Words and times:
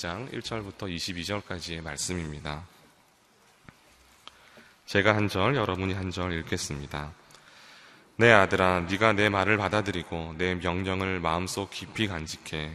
2장 0.00 0.32
1절부터 0.32 0.88
22절까지의 0.94 1.82
말씀입니다. 1.82 2.66
제가 4.86 5.14
한 5.14 5.28
절, 5.28 5.54
여러분이 5.54 5.92
한 5.92 6.10
절 6.10 6.32
읽겠습니다. 6.38 7.12
내 8.16 8.30
아들아, 8.32 8.80
네가 8.90 9.12
내 9.12 9.28
말을 9.28 9.58
받아들이고 9.58 10.36
내 10.38 10.54
명령을 10.54 11.20
마음속 11.20 11.70
깊이 11.70 12.08
간직해 12.08 12.72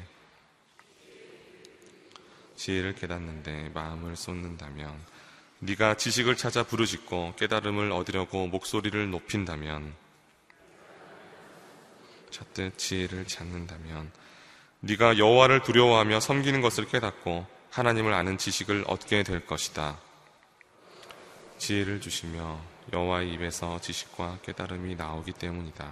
지혜를 2.58 2.94
깨닫는데 2.94 3.72
마음을 3.74 4.16
쏟는다면 4.16 4.96
네가 5.60 5.98
지식을 5.98 6.38
찾아 6.38 6.62
부르짖고 6.64 7.36
깨달음을 7.38 7.92
얻으려고 7.92 8.46
목소리를 8.48 9.10
높인다면 9.10 9.96
찾듯 12.30 12.78
지혜를 12.78 13.26
찾는다면 13.26 14.12
네가 14.82 15.18
여호와를 15.18 15.62
두려워하며 15.64 16.20
섬기는 16.20 16.62
것을 16.62 16.86
깨닫고 16.86 17.46
하나님을 17.72 18.14
아는 18.14 18.38
지식을 18.38 18.86
얻게 18.88 19.24
될 19.24 19.46
것이다. 19.46 19.98
지혜를 21.58 22.02
주시며 22.02 22.60
여호와의 22.94 23.34
입에서 23.34 23.80
지식과 23.82 24.40
깨달음이 24.44 24.96
나오기 24.96 25.34
때문이다. 25.34 25.92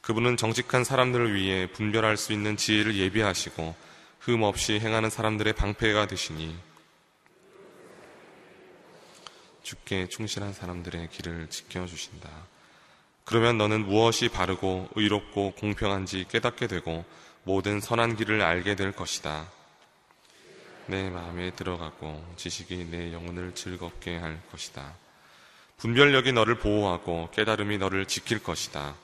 그분은 0.00 0.36
정직한 0.36 0.84
사람들을 0.84 1.34
위해 1.34 1.70
분별할 1.70 2.16
수 2.16 2.32
있는 2.32 2.56
지혜를 2.56 2.96
예비하시고 2.96 3.74
흠 4.20 4.42
없이 4.42 4.80
행하는 4.80 5.10
사람들의 5.10 5.52
방패가 5.52 6.06
되시니 6.06 6.56
주께 9.62 10.08
충실한 10.08 10.54
사람들의 10.54 11.10
길을 11.10 11.50
지켜주신다. 11.50 12.30
그러면 13.24 13.58
너는 13.58 13.84
무엇이 13.84 14.30
바르고 14.30 14.88
의롭고 14.94 15.52
공평한지 15.52 16.24
깨닫게 16.30 16.66
되고 16.66 17.04
모든 17.48 17.80
선한 17.80 18.16
길을 18.16 18.42
알게 18.42 18.76
될 18.76 18.92
것이다. 18.92 19.48
내 20.84 21.08
마음에 21.08 21.50
들어가고 21.52 22.34
지식이 22.36 22.88
내 22.90 23.10
영혼을 23.14 23.54
즐겁게 23.54 24.18
할 24.18 24.38
것이다. 24.52 24.92
분별력이 25.78 26.32
너를 26.32 26.58
보호하고 26.58 27.30
깨달음이 27.32 27.78
너를 27.78 28.04
지킬 28.04 28.42
것이다. 28.42 28.94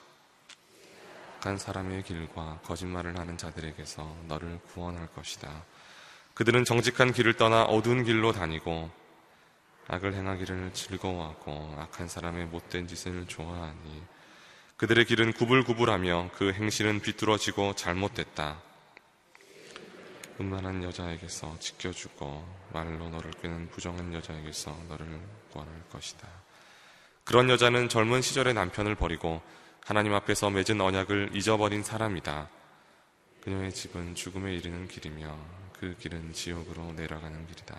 간 1.41 1.56
사람의 1.56 2.03
길과 2.03 2.61
거짓말을 2.65 3.19
하는 3.19 3.39
자들에게서 3.39 4.15
너를 4.28 4.61
구원할 4.75 5.06
것이다. 5.15 5.65
그들은 6.34 6.67
정직한 6.67 7.15
길을 7.15 7.39
떠나 7.39 7.62
어두운 7.62 8.05
길로 8.05 8.33
다니고 8.33 8.91
악을 9.89 10.12
행하기를 10.12 10.75
즐거워하고 10.75 11.77
악한 11.78 12.09
사람의 12.09 12.45
못된 12.48 12.89
짓을 12.89 13.27
좋아하니 13.27 14.03
그들의 14.77 15.05
길은 15.05 15.34
구불구불하며 15.34 16.30
그 16.34 16.53
행실은 16.53 17.00
비뚤어지고 17.00 17.75
잘못됐다. 17.75 18.61
음란한 20.41 20.83
여자에게서 20.83 21.56
지켜주고 21.61 22.44
말로 22.72 23.08
너를 23.08 23.31
꾀는 23.41 23.70
부정한 23.70 24.12
여자에게서 24.12 24.77
너를 24.89 25.20
구원할 25.53 25.75
것이다. 25.91 26.27
그런 27.22 27.48
여자는 27.48 27.89
젊은 27.89 28.20
시절의 28.20 28.55
남편을 28.55 28.97
버리고 28.97 29.42
하나님 29.84 30.12
앞에서 30.14 30.50
맺은 30.50 30.81
언약을 30.81 31.31
잊어버린 31.34 31.84
사람이다. 31.84 32.48
그녀의 33.42 33.72
집은 33.72 34.16
죽음에 34.16 34.55
이르는 34.55 34.88
길이며 34.88 35.38
그 35.78 35.94
길은 36.00 36.33
지옥으로 36.33 36.94
내려가는 36.94 37.47
길이다. 37.47 37.77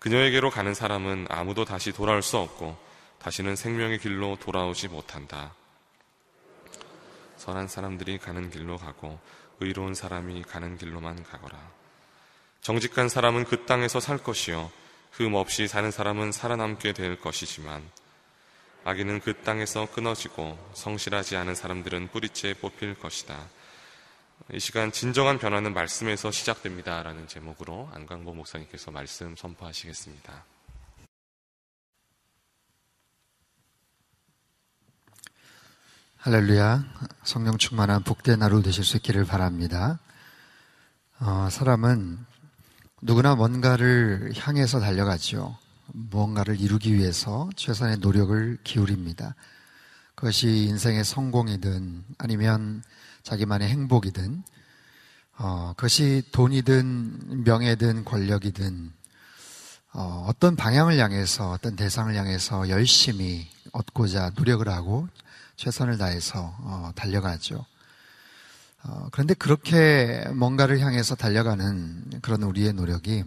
그녀에게로 0.00 0.50
가는 0.50 0.74
사람은 0.74 1.26
아무도 1.28 1.64
다시 1.64 1.92
돌아올 1.92 2.22
수 2.22 2.38
없고 2.38 2.76
다시는 3.20 3.54
생명의 3.54 4.00
길로 4.00 4.36
돌아오지 4.40 4.88
못한다. 4.88 5.54
선한 7.50 7.66
사람들이 7.66 8.18
가는 8.18 8.48
길로 8.48 8.78
가고 8.78 9.18
의로운 9.58 9.94
사람이 9.94 10.44
가는 10.44 10.78
길로만 10.78 11.24
가거라. 11.24 11.58
정직한 12.60 13.08
사람은 13.08 13.44
그 13.44 13.66
땅에서 13.66 13.98
살 13.98 14.18
것이요. 14.18 14.70
흠 15.10 15.34
없이 15.34 15.66
사는 15.66 15.90
사람은 15.90 16.30
살아남게 16.30 16.92
될 16.92 17.20
것이지만 17.20 17.82
악인은 18.84 19.20
그 19.20 19.42
땅에서 19.42 19.90
끊어지고 19.90 20.56
성실하지 20.74 21.34
않은 21.38 21.56
사람들은 21.56 22.10
뿌리째 22.12 22.54
뽑힐 22.54 22.94
것이다. 22.94 23.36
이 24.52 24.60
시간 24.60 24.92
진정한 24.92 25.40
변화는 25.40 25.74
말씀에서 25.74 26.30
시작됩니다. 26.30 27.02
라는 27.02 27.26
제목으로 27.26 27.90
안광보 27.92 28.32
목사님께서 28.32 28.92
말씀 28.92 29.34
선포하시겠습니다. 29.34 30.44
할렐루야. 36.22 36.84
성령 37.24 37.56
충만한 37.56 38.02
복된 38.02 38.42
하루 38.42 38.60
되실 38.62 38.84
수 38.84 38.98
있기를 38.98 39.24
바랍니다. 39.24 39.98
어, 41.18 41.48
사람은 41.50 42.18
누구나 43.00 43.34
뭔가를 43.34 44.30
향해서 44.36 44.80
달려가죠. 44.80 45.56
무언가를 45.86 46.60
이루기 46.60 46.92
위해서 46.92 47.48
최선의 47.56 48.00
노력을 48.00 48.58
기울입니다. 48.62 49.34
그것이 50.14 50.66
인생의 50.68 51.04
성공이든 51.04 52.04
아니면 52.18 52.82
자기만의 53.22 53.70
행복이든 53.70 54.42
어, 55.38 55.72
그것이 55.74 56.28
돈이든 56.32 57.44
명예든 57.44 58.04
권력이든 58.04 58.92
어, 59.94 60.26
어떤 60.28 60.54
방향을 60.54 60.98
향해서 60.98 61.52
어떤 61.52 61.76
대상을 61.76 62.14
향해서 62.14 62.68
열심히 62.68 63.48
얻고자 63.72 64.32
노력을 64.36 64.68
하고 64.68 65.08
최선을 65.60 65.98
다해서 65.98 66.56
어, 66.60 66.90
달려가죠. 66.94 67.66
어, 68.82 69.08
그런데 69.12 69.34
그렇게 69.34 70.24
뭔가를 70.32 70.80
향해서 70.80 71.16
달려가는 71.16 72.20
그런 72.22 72.44
우리의 72.44 72.72
노력이 72.72 73.24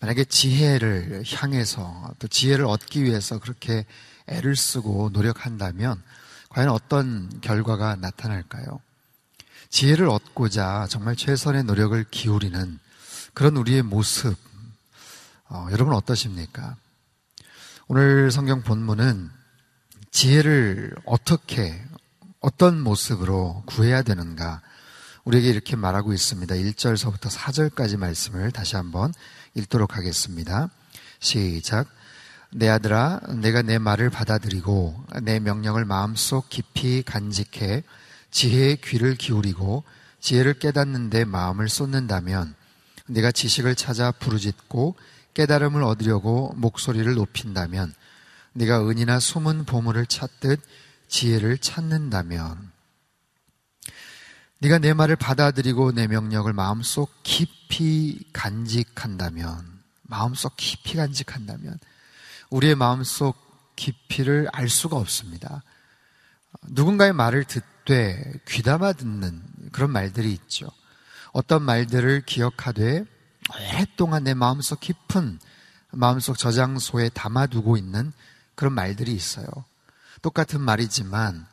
만약에 0.00 0.24
지혜를 0.24 1.22
향해서 1.24 2.10
또 2.18 2.26
지혜를 2.26 2.64
얻기 2.64 3.04
위해서 3.04 3.38
그렇게 3.38 3.86
애를 4.26 4.56
쓰고 4.56 5.10
노력한다면 5.12 6.02
과연 6.48 6.68
어떤 6.68 7.40
결과가 7.42 7.94
나타날까요? 7.94 8.80
지혜를 9.68 10.08
얻고자 10.08 10.88
정말 10.90 11.14
최선의 11.14 11.62
노력을 11.62 12.04
기울이는 12.10 12.80
그런 13.34 13.56
우리의 13.56 13.82
모습, 13.82 14.36
어, 15.48 15.68
여러분 15.70 15.94
어떠십니까? 15.94 16.74
오늘 17.86 18.32
성경 18.32 18.62
본문은 18.62 19.35
지혜를 20.16 20.94
어떻게, 21.04 21.78
어떤 22.40 22.80
모습으로 22.80 23.64
구해야 23.66 24.00
되는가, 24.00 24.62
우리에게 25.24 25.50
이렇게 25.50 25.76
말하고 25.76 26.14
있습니다. 26.14 26.54
1절서부터 26.54 27.28
4절까지 27.28 27.98
말씀을 27.98 28.50
다시 28.50 28.76
한번 28.76 29.12
읽도록 29.52 29.94
하겠습니다. 29.98 30.70
시작. 31.18 31.88
내 32.50 32.66
아들아, 32.66 33.20
내가 33.42 33.60
내 33.60 33.76
말을 33.76 34.08
받아들이고 34.08 35.04
내 35.20 35.38
명령을 35.38 35.84
마음속 35.84 36.48
깊이 36.48 37.02
간직해 37.02 37.82
지혜의 38.30 38.78
귀를 38.80 39.16
기울이고 39.16 39.84
지혜를 40.20 40.54
깨닫는 40.54 41.10
데 41.10 41.26
마음을 41.26 41.68
쏟는다면 41.68 42.54
네가 43.08 43.32
지식을 43.32 43.74
찾아 43.74 44.12
부르짖고 44.12 44.96
깨달음을 45.34 45.82
얻으려고 45.82 46.54
목소리를 46.56 47.12
높인다면 47.12 47.92
네가 48.56 48.88
은이나 48.88 49.20
숨은 49.20 49.66
보물을 49.66 50.06
찾듯 50.06 50.62
지혜를 51.08 51.58
찾는다면 51.58 52.72
네가 54.60 54.78
내 54.78 54.94
말을 54.94 55.16
받아들이고 55.16 55.92
내 55.92 56.06
명령을 56.06 56.54
마음속 56.54 57.22
깊이 57.22 58.18
간직한다면 58.32 59.82
마음속 60.04 60.56
깊이 60.56 60.96
간직한다면 60.96 61.78
우리의 62.48 62.76
마음속 62.76 63.36
깊이를 63.76 64.48
알 64.52 64.70
수가 64.70 64.96
없습니다. 64.96 65.62
누군가의 66.68 67.12
말을 67.12 67.44
듣되 67.44 68.32
귀담아 68.48 68.94
듣는 68.94 69.42
그런 69.72 69.90
말들이 69.90 70.32
있죠. 70.32 70.70
어떤 71.32 71.62
말들을 71.62 72.22
기억하되 72.24 73.04
오랫동안 73.52 74.24
내 74.24 74.32
마음속 74.32 74.80
깊은 74.80 75.40
마음속 75.90 76.38
저장소에 76.38 77.10
담아두고 77.10 77.76
있는 77.76 78.14
그런 78.56 78.72
말들이 78.72 79.14
있어요. 79.14 79.46
똑같은 80.22 80.60
말이지만 80.60 81.46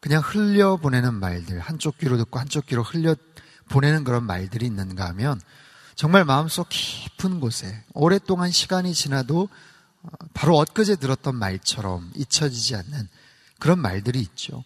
그냥 0.00 0.22
흘려보내는 0.24 1.14
말들, 1.14 1.60
한쪽 1.60 1.98
귀로 1.98 2.16
듣고 2.16 2.40
한쪽 2.40 2.66
귀로 2.66 2.82
흘려보내는 2.82 4.02
그런 4.02 4.24
말들이 4.24 4.66
있는가 4.66 5.06
하면 5.08 5.40
정말 5.94 6.24
마음속 6.24 6.68
깊은 6.68 7.40
곳에 7.40 7.84
오랫동안 7.92 8.50
시간이 8.50 8.94
지나도 8.94 9.48
어, 10.02 10.08
바로 10.32 10.58
엊그제 10.58 10.96
들었던 10.96 11.34
말처럼 11.34 12.12
잊혀지지 12.14 12.76
않는 12.76 13.08
그런 13.58 13.80
말들이 13.80 14.20
있죠. 14.20 14.64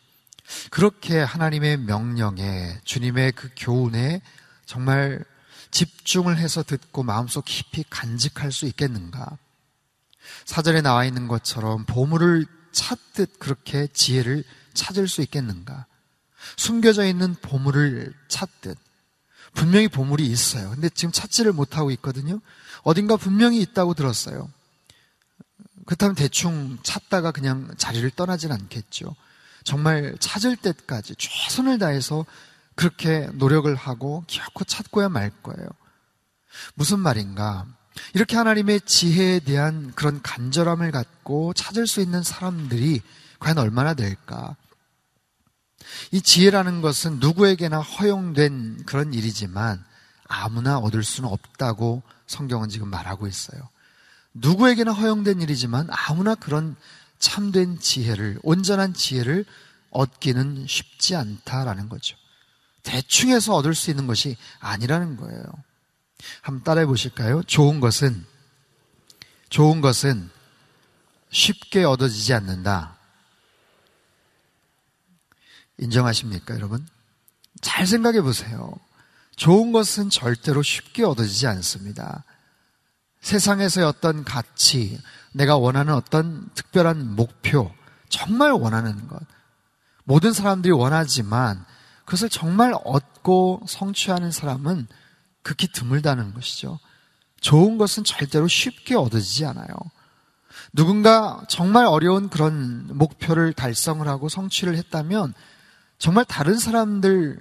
그렇게 0.71 1.19
하나님의 1.19 1.79
명령에 1.79 2.79
주님의 2.85 3.33
그 3.33 3.51
교훈에 3.57 4.21
정말 4.67 5.25
집중을 5.71 6.37
해서 6.37 6.63
듣고 6.63 7.03
마음속 7.03 7.47
깊이 7.47 7.85
간직할 7.89 8.53
수 8.53 8.67
있겠는가? 8.67 9.39
사전에 10.45 10.81
나와 10.81 11.05
있는 11.05 11.29
것처럼 11.29 11.85
보물을 11.85 12.47
찾듯 12.73 13.39
그렇게 13.39 13.87
지혜를 13.93 14.45
찾을 14.75 15.09
수 15.09 15.23
있겠는가? 15.23 15.87
숨겨져 16.57 17.05
있는 17.05 17.35
보물을 17.35 18.13
찾듯 18.29 18.77
분명히 19.55 19.89
보물이 19.89 20.27
있어요. 20.27 20.71
근데 20.71 20.89
지금 20.89 21.13
찾지를 21.13 21.53
못하고 21.53 21.91
있거든요. 21.93 22.41
어딘가 22.83 23.17
분명히 23.17 23.61
있다고 23.61 23.95
들었어요. 23.95 24.51
그렇다면 25.85 26.15
대충 26.15 26.79
찾다가 26.83 27.33
그냥 27.33 27.75
자리를 27.77 28.09
떠나진 28.11 28.53
않겠죠. 28.53 29.15
정말 29.65 30.17
찾을 30.19 30.57
때까지 30.57 31.15
최선을 31.17 31.79
다해서 31.79 32.25
그렇게 32.75 33.29
노력을 33.35 33.73
하고 33.75 34.25
기어코 34.27 34.65
찾고야 34.65 35.09
말 35.09 35.31
거예요. 35.43 35.69
무슨 36.75 37.01
말인가? 37.01 37.67
이렇게 38.15 38.37
하나님의 38.37 38.83
지혜에 38.83 39.41
대한 39.41 39.93
그런 39.95 40.23
간절함을 40.23 40.91
갖고 40.91 41.53
찾을 41.53 41.87
수 41.87 42.01
있는 42.01 42.23
사람들이 42.23 43.01
과연 43.39 43.59
얼마나 43.59 43.95
될까? 43.95 44.57
이 46.11 46.21
지혜라는 46.21 46.81
것은 46.81 47.19
누구에게나 47.19 47.81
허용된 47.81 48.85
그런 48.87 49.15
일이지만 49.15 49.83
아무나 50.27 50.79
얻을 50.79 51.03
수는 51.03 51.29
없다고 51.29 52.03
성경은 52.27 52.69
지금 52.69 52.89
말하고 52.89 53.27
있어요. 53.27 53.61
누구에게나 54.35 54.93
허용된 54.93 55.41
일이지만 55.43 55.89
아무나 55.91 56.35
그런 56.35 56.77
참된 57.19 57.79
지혜를, 57.79 58.39
온전한 58.43 58.95
지혜를 58.95 59.45
얻기는 59.91 60.67
쉽지 60.67 61.17
않다라는 61.17 61.89
거죠. 61.89 62.17
대충 62.83 63.31
해서 63.31 63.55
얻을 63.55 63.75
수 63.75 63.91
있는 63.91 64.07
것이 64.07 64.37
아니라는 64.59 65.17
거예요. 65.17 65.43
한번 66.41 66.65
따라해 66.65 66.87
보실까요? 66.87 67.43
좋은 67.45 67.81
것은, 67.81 68.25
좋은 69.49 69.81
것은 69.81 70.31
쉽게 71.31 71.85
얻어지지 71.85 72.35
않는다. 72.35 72.97
인정하십니까, 75.79 76.55
여러분? 76.55 76.87
잘 77.61 77.87
생각해 77.87 78.21
보세요. 78.23 78.73
좋은 79.37 79.73
것은 79.73 80.11
절대로 80.11 80.63
쉽게 80.63 81.05
얻어지지 81.05 81.47
않습니다. 81.47 82.25
세상에서의 83.21 83.87
어떤 83.87 84.25
가치, 84.25 85.01
내가 85.33 85.57
원하는 85.57 85.95
어떤 85.95 86.49
특별한 86.55 87.15
목표, 87.15 87.73
정말 88.09 88.51
원하는 88.53 89.09
것. 89.09 89.21
모든 90.05 90.33
사람들이 90.33 90.73
원하지만 90.73 91.65
그것을 92.05 92.29
정말 92.29 92.75
얻고 92.85 93.63
성취하는 93.69 94.33
사람은 94.33 94.89
극히 95.43 95.69
드물다는 95.69 96.35
것이죠. 96.35 96.79
좋은 97.41 97.79
것은 97.79 98.05
절대로 98.05 98.49
쉽게 98.49 98.95
얻어지지 98.95 99.45
않아요. 99.47 99.75
누군가 100.73 101.43
정말 101.49 101.87
어려운 101.87 102.29
그런 102.29 102.87
목표를 102.97 103.53
달성을 103.53 104.07
하고 104.07 104.29
성취를 104.29 104.77
했다면 104.77 105.35
정말 105.99 106.25
다른 106.25 106.59
사람들, 106.59 107.41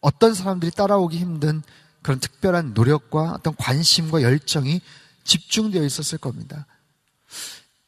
어떤 0.00 0.34
사람들이 0.34 0.70
따라오기 0.72 1.18
힘든 1.18 1.62
그런 2.02 2.20
특별한 2.20 2.74
노력과 2.74 3.32
어떤 3.32 3.54
관심과 3.56 4.22
열정이 4.22 4.80
집중되어 5.24 5.82
있었을 5.82 6.18
겁니다. 6.18 6.66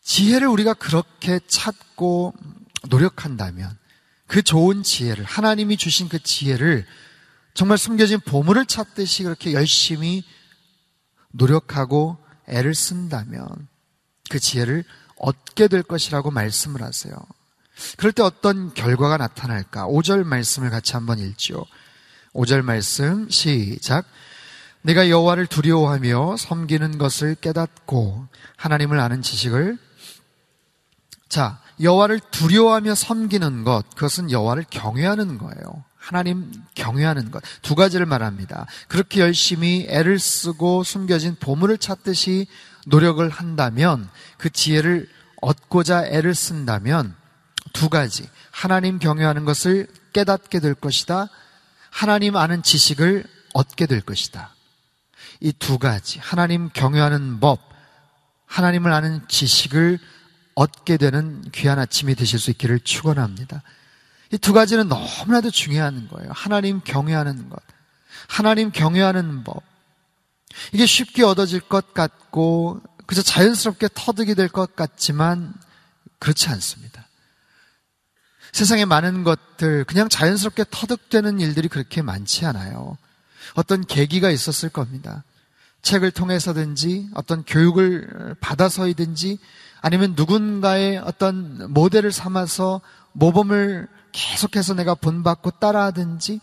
지혜를 0.03 0.49
우리가 0.49 0.75
그렇게 0.75 1.41
찾고 1.47 2.35
노력한다면 2.89 3.77
그 4.27 4.43
좋은 4.43 4.83
지혜를, 4.83 5.25
하나님이 5.25 5.77
주신 5.77 6.09
그 6.09 6.19
지혜를 6.23 6.87
정말 7.57 7.79
숨겨진 7.79 8.21
보물을 8.21 8.67
찾듯이 8.67 9.23
그렇게 9.23 9.55
열심히 9.55 10.23
노력하고 11.33 12.19
애를 12.47 12.75
쓴다면 12.75 13.49
그 14.29 14.39
지혜를 14.39 14.85
얻게 15.17 15.67
될 15.67 15.83
것이라고 15.83 16.31
말씀을 16.31 16.83
하세요. 16.83 17.17
그럴 17.97 18.13
때 18.13 18.23
어떤 18.23 18.75
결과가 18.75 19.17
나타날까? 19.17 19.87
5절 19.87 20.25
말씀을 20.25 20.69
같이 20.69 20.93
한번 20.93 21.19
읽죠. 21.19 21.65
5절 22.35 22.61
말씀 22.61 23.27
시작. 23.31 24.05
내가 24.83 25.09
여호와를 25.09 25.47
두려워하며 25.47 26.37
섬기는 26.37 26.99
것을 26.99 27.37
깨닫고 27.37 28.29
하나님을 28.57 29.01
아는 29.01 29.23
지식을 29.23 29.79
자, 31.31 31.59
여호와를 31.81 32.21
두려워하며 32.31 32.95
섬기는 32.95 33.65
것 33.65 33.89
그것은 33.95 34.31
여호와를 34.31 34.67
경외하는 34.69 35.39
거예요. 35.39 35.86
하나님 36.07 36.53
경외하는 36.77 37.33
것. 37.33 37.43
두 37.63 37.75
가지를 37.75 38.07
말합니다. 38.07 38.67
그렇게 38.87 39.21
열심히 39.21 39.87
애를 39.89 40.21
쓰고 40.21 40.85
숨겨진 40.85 41.35
보물을 41.41 41.79
찾듯이 41.79 42.47
노력을 42.87 43.29
한다면 43.29 44.09
그 44.39 44.49
지혜를 44.49 45.09
얻고자 45.43 46.07
애를 46.07 46.33
쓴다면 46.37 47.17
두 47.73 47.89
가지. 47.89 48.29
하나님 48.53 49.01
경외하는 49.01 49.45
것을 49.45 49.89
깨닫게 50.13 50.61
될 50.61 50.75
것이다. 50.75 51.29
하나님 51.91 52.37
아는 52.37 52.63
지식을 52.63 53.25
얻게 53.55 53.87
될 53.87 54.01
것이다. 54.01 54.55
이 55.41 55.53
두 55.53 55.77
가지. 55.77 56.21
하나님 56.21 56.71
경외하는 56.73 57.41
법, 57.41 57.59
하나님을 58.47 58.93
아는 58.93 59.27
지식을 59.27 59.99
얻게 60.55 60.99
되는 60.99 61.43
귀한 61.51 61.81
아침이 61.81 62.15
되실 62.15 62.39
수 62.39 62.53
있기를 62.53 62.79
축원합니다. 62.79 63.65
이 64.33 64.39
두 64.39 64.53
가지는 64.53 64.89
너무나도 64.89 65.51
중요한 65.51 66.09
거예요. 66.09 66.31
하나님 66.35 66.81
경외하는 66.83 67.49
것, 67.49 67.63
하나님 68.29 68.71
경외하는 68.73 69.45
법. 69.45 69.63
이게 70.73 70.87
쉽게 70.87 71.23
얻어질 71.23 71.61
것 71.61 71.93
같고 71.95 72.81
그저 73.07 73.23
자연스럽게 73.23 73.89
터득이 73.95 74.35
될 74.35 74.49
것 74.49 74.75
같지만 74.75 75.53
그렇지 76.19 76.49
않습니다. 76.49 77.07
세상에 78.53 78.85
많은 78.85 79.23
것들, 79.23 79.85
그냥 79.85 80.09
자연스럽게 80.09 80.65
터득되는 80.71 81.41
일들이 81.41 81.69
그렇게 81.69 82.01
많지 82.03 82.47
않아요. 82.47 82.97
어떤 83.55 83.85
계기가 83.85 84.31
있었을 84.31 84.71
겁니다. 84.71 85.25
책을 85.83 86.11
통해서든지 86.11 87.11
어떤 87.15 87.45
교육을 87.45 88.35
받아서이든지 88.41 89.39
아니면 89.83 90.15
누군가의 90.17 90.99
어떤 90.99 91.73
모델을 91.73 92.11
삼아서 92.11 92.81
모범을 93.13 93.89
계속해서 94.17 94.73
내가 94.75 94.95
본받고 94.95 95.51
따라하든지 95.53 96.41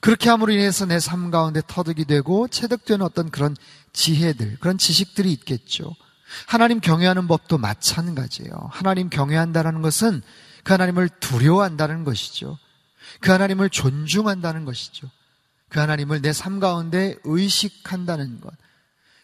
그렇게 0.00 0.30
함으로 0.30 0.52
인해서 0.52 0.86
내 0.86 0.98
삶 0.98 1.30
가운데 1.30 1.60
터득이 1.66 2.04
되고 2.06 2.48
체득되는 2.48 3.04
어떤 3.04 3.30
그런 3.30 3.54
지혜들, 3.92 4.58
그런 4.60 4.78
지식들이 4.78 5.30
있겠죠. 5.32 5.94
하나님 6.46 6.80
경외하는 6.80 7.26
법도 7.26 7.58
마찬가지예요. 7.58 8.52
하나님 8.70 9.08
경외한다라는 9.08 9.80
것은 9.82 10.22
그 10.64 10.72
하나님을 10.72 11.08
두려워한다는 11.20 12.04
것이죠. 12.04 12.58
그 13.20 13.30
하나님을 13.30 13.70
존중한다는 13.70 14.64
것이죠. 14.64 15.10
그 15.68 15.80
하나님을 15.80 16.22
내 16.22 16.32
삶 16.32 16.60
가운데 16.60 17.16
의식한다는 17.24 18.40
것. 18.40 18.52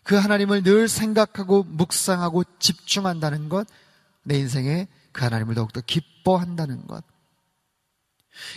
그 0.03 0.17
하나님을 0.17 0.63
늘 0.63 0.89
생각하고 0.89 1.65
묵상하고 1.65 2.45
집중한다는 2.59 3.49
것. 3.49 3.67
내 4.23 4.39
인생에 4.39 4.89
그 5.13 5.25
하나님을 5.25 5.55
더욱더 5.55 5.81
기뻐한다는 5.83 6.87
것. 6.87 7.05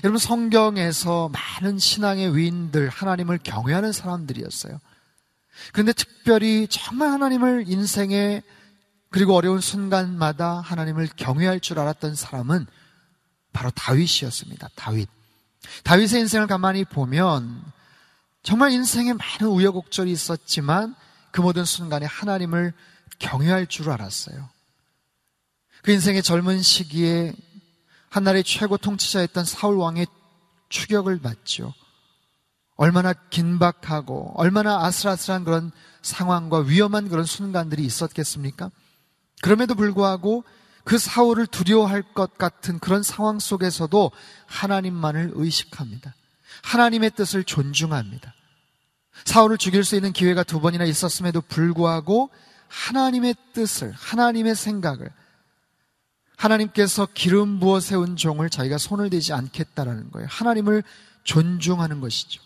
여러분 0.03 0.19
성경에서 0.19 1.29
많은 1.29 1.79
신앙의 1.79 2.35
위인들 2.35 2.89
하나님을 2.89 3.39
경외하는 3.43 3.91
사람들이었어요. 3.91 4.79
그런데 5.73 5.93
특별히 5.93 6.67
정말 6.69 7.09
하나님을 7.09 7.65
인생에 7.67 8.43
그리고 9.09 9.35
어려운 9.35 9.61
순간마다 9.61 10.59
하나님을 10.59 11.07
경외할 11.15 11.59
줄 11.59 11.79
알았던 11.79 12.15
사람은 12.15 12.67
바로 13.53 13.71
다윗이었습니다. 13.71 14.69
다윗. 14.75 15.09
다윗의 15.83 16.21
인생을 16.21 16.47
가만히 16.47 16.85
보면 16.85 17.63
정말 18.43 18.71
인생에 18.71 19.13
많은 19.13 19.47
우여곡절이 19.47 20.11
있었지만 20.11 20.95
그 21.31 21.41
모든 21.41 21.65
순간에 21.65 22.05
하나님을 22.05 22.73
경외할 23.19 23.67
줄 23.67 23.89
알았어요. 23.89 24.49
그 25.81 25.91
인생의 25.91 26.23
젊은 26.23 26.61
시기에 26.61 27.33
한날의 28.09 28.43
최고 28.43 28.77
통치자였던 28.77 29.45
사울 29.45 29.77
왕의 29.77 30.07
추격을 30.69 31.19
받죠. 31.19 31.73
얼마나 32.75 33.13
긴박하고 33.13 34.33
얼마나 34.35 34.85
아슬아슬한 34.85 35.43
그런 35.43 35.71
상황과 36.01 36.59
위험한 36.59 37.09
그런 37.09 37.25
순간들이 37.25 37.83
있었겠습니까? 37.83 38.71
그럼에도 39.41 39.75
불구하고 39.75 40.43
그 40.83 40.97
사울을 40.97 41.47
두려워할 41.47 42.01
것 42.01 42.37
같은 42.37 42.79
그런 42.79 43.03
상황 43.03 43.39
속에서도 43.39 44.11
하나님만을 44.45 45.31
의식합니다. 45.33 46.15
하나님의 46.63 47.11
뜻을 47.11 47.43
존중합니다. 47.43 48.33
사울을 49.25 49.57
죽일 49.57 49.83
수 49.83 49.95
있는 49.95 50.13
기회가 50.13 50.43
두 50.43 50.61
번이나 50.61 50.85
있었음에도 50.85 51.41
불구하고 51.41 52.29
하나님의 52.67 53.35
뜻을, 53.53 53.91
하나님의 53.91 54.55
생각을, 54.55 55.11
하나님께서 56.37 57.07
기름 57.13 57.59
부어 57.59 57.79
세운 57.79 58.15
종을 58.15 58.49
자기가 58.49 58.77
손을 58.77 59.09
대지 59.09 59.33
않겠다라는 59.33 60.11
거예요. 60.11 60.27
하나님을 60.29 60.83
존중하는 61.23 61.99
것이죠. 61.99 62.41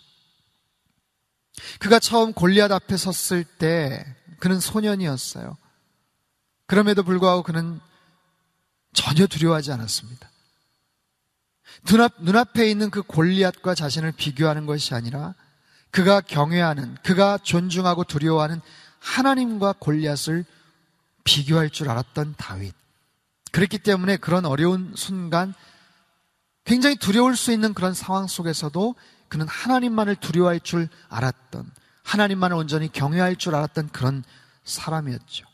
그가 1.80 2.00
처음 2.00 2.34
골리앗 2.34 2.72
앞에 2.72 2.96
섰을 2.98 3.44
때 3.44 4.04
그는 4.40 4.60
소년이었어요. 4.60 5.58
그럼에도 6.66 7.04
불구하고 7.04 7.44
그는 7.44 7.80
전혀 8.94 9.28
두려워하지 9.28 9.72
않았습니다. 9.74 10.30
눈앞, 11.88 12.14
눈앞에 12.20 12.70
있는 12.70 12.90
그 12.90 13.02
골리앗과 13.02 13.76
자신을 13.76 14.14
비교하는 14.14 14.66
것이 14.66 14.94
아니라 14.94 15.36
그가 15.92 16.22
경외하는, 16.22 16.96
그가 17.04 17.38
존중하고 17.38 18.06
두려워하는 18.06 18.62
하나님과 19.00 19.76
골리앗을 19.80 20.46
비교할 21.24 21.70
줄 21.70 21.90
알았던 21.90 22.36
다윗. 22.38 22.81
그랬기 23.52 23.80
때문에 23.80 24.18
그런 24.18 24.46
어려운 24.46 24.94
순간 24.96 25.54
굉장히 26.64 26.96
두려울 26.96 27.36
수 27.36 27.52
있는 27.52 27.74
그런 27.74 27.94
상황 27.94 28.28
속에서도 28.28 28.96
그는 29.28 29.48
하나님만을 29.48 30.16
두려워할 30.18 30.60
줄 30.60 30.90
알았던, 31.10 31.70
하나님만을 32.04 32.56
온전히 32.56 32.92
경외할 32.92 33.36
줄 33.36 33.56
알았던 33.56 33.90
그런 33.90 34.24
사람이었죠. 34.64 35.46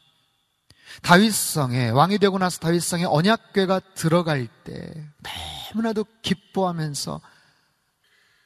다윗성에, 1.02 1.90
왕이 1.90 2.18
되고 2.18 2.38
나서 2.38 2.60
다윗성에 2.60 3.06
언약궤가 3.06 3.80
들어갈 3.96 4.48
때 4.64 5.08
너무나도 5.74 6.06
기뻐하면서 6.22 7.22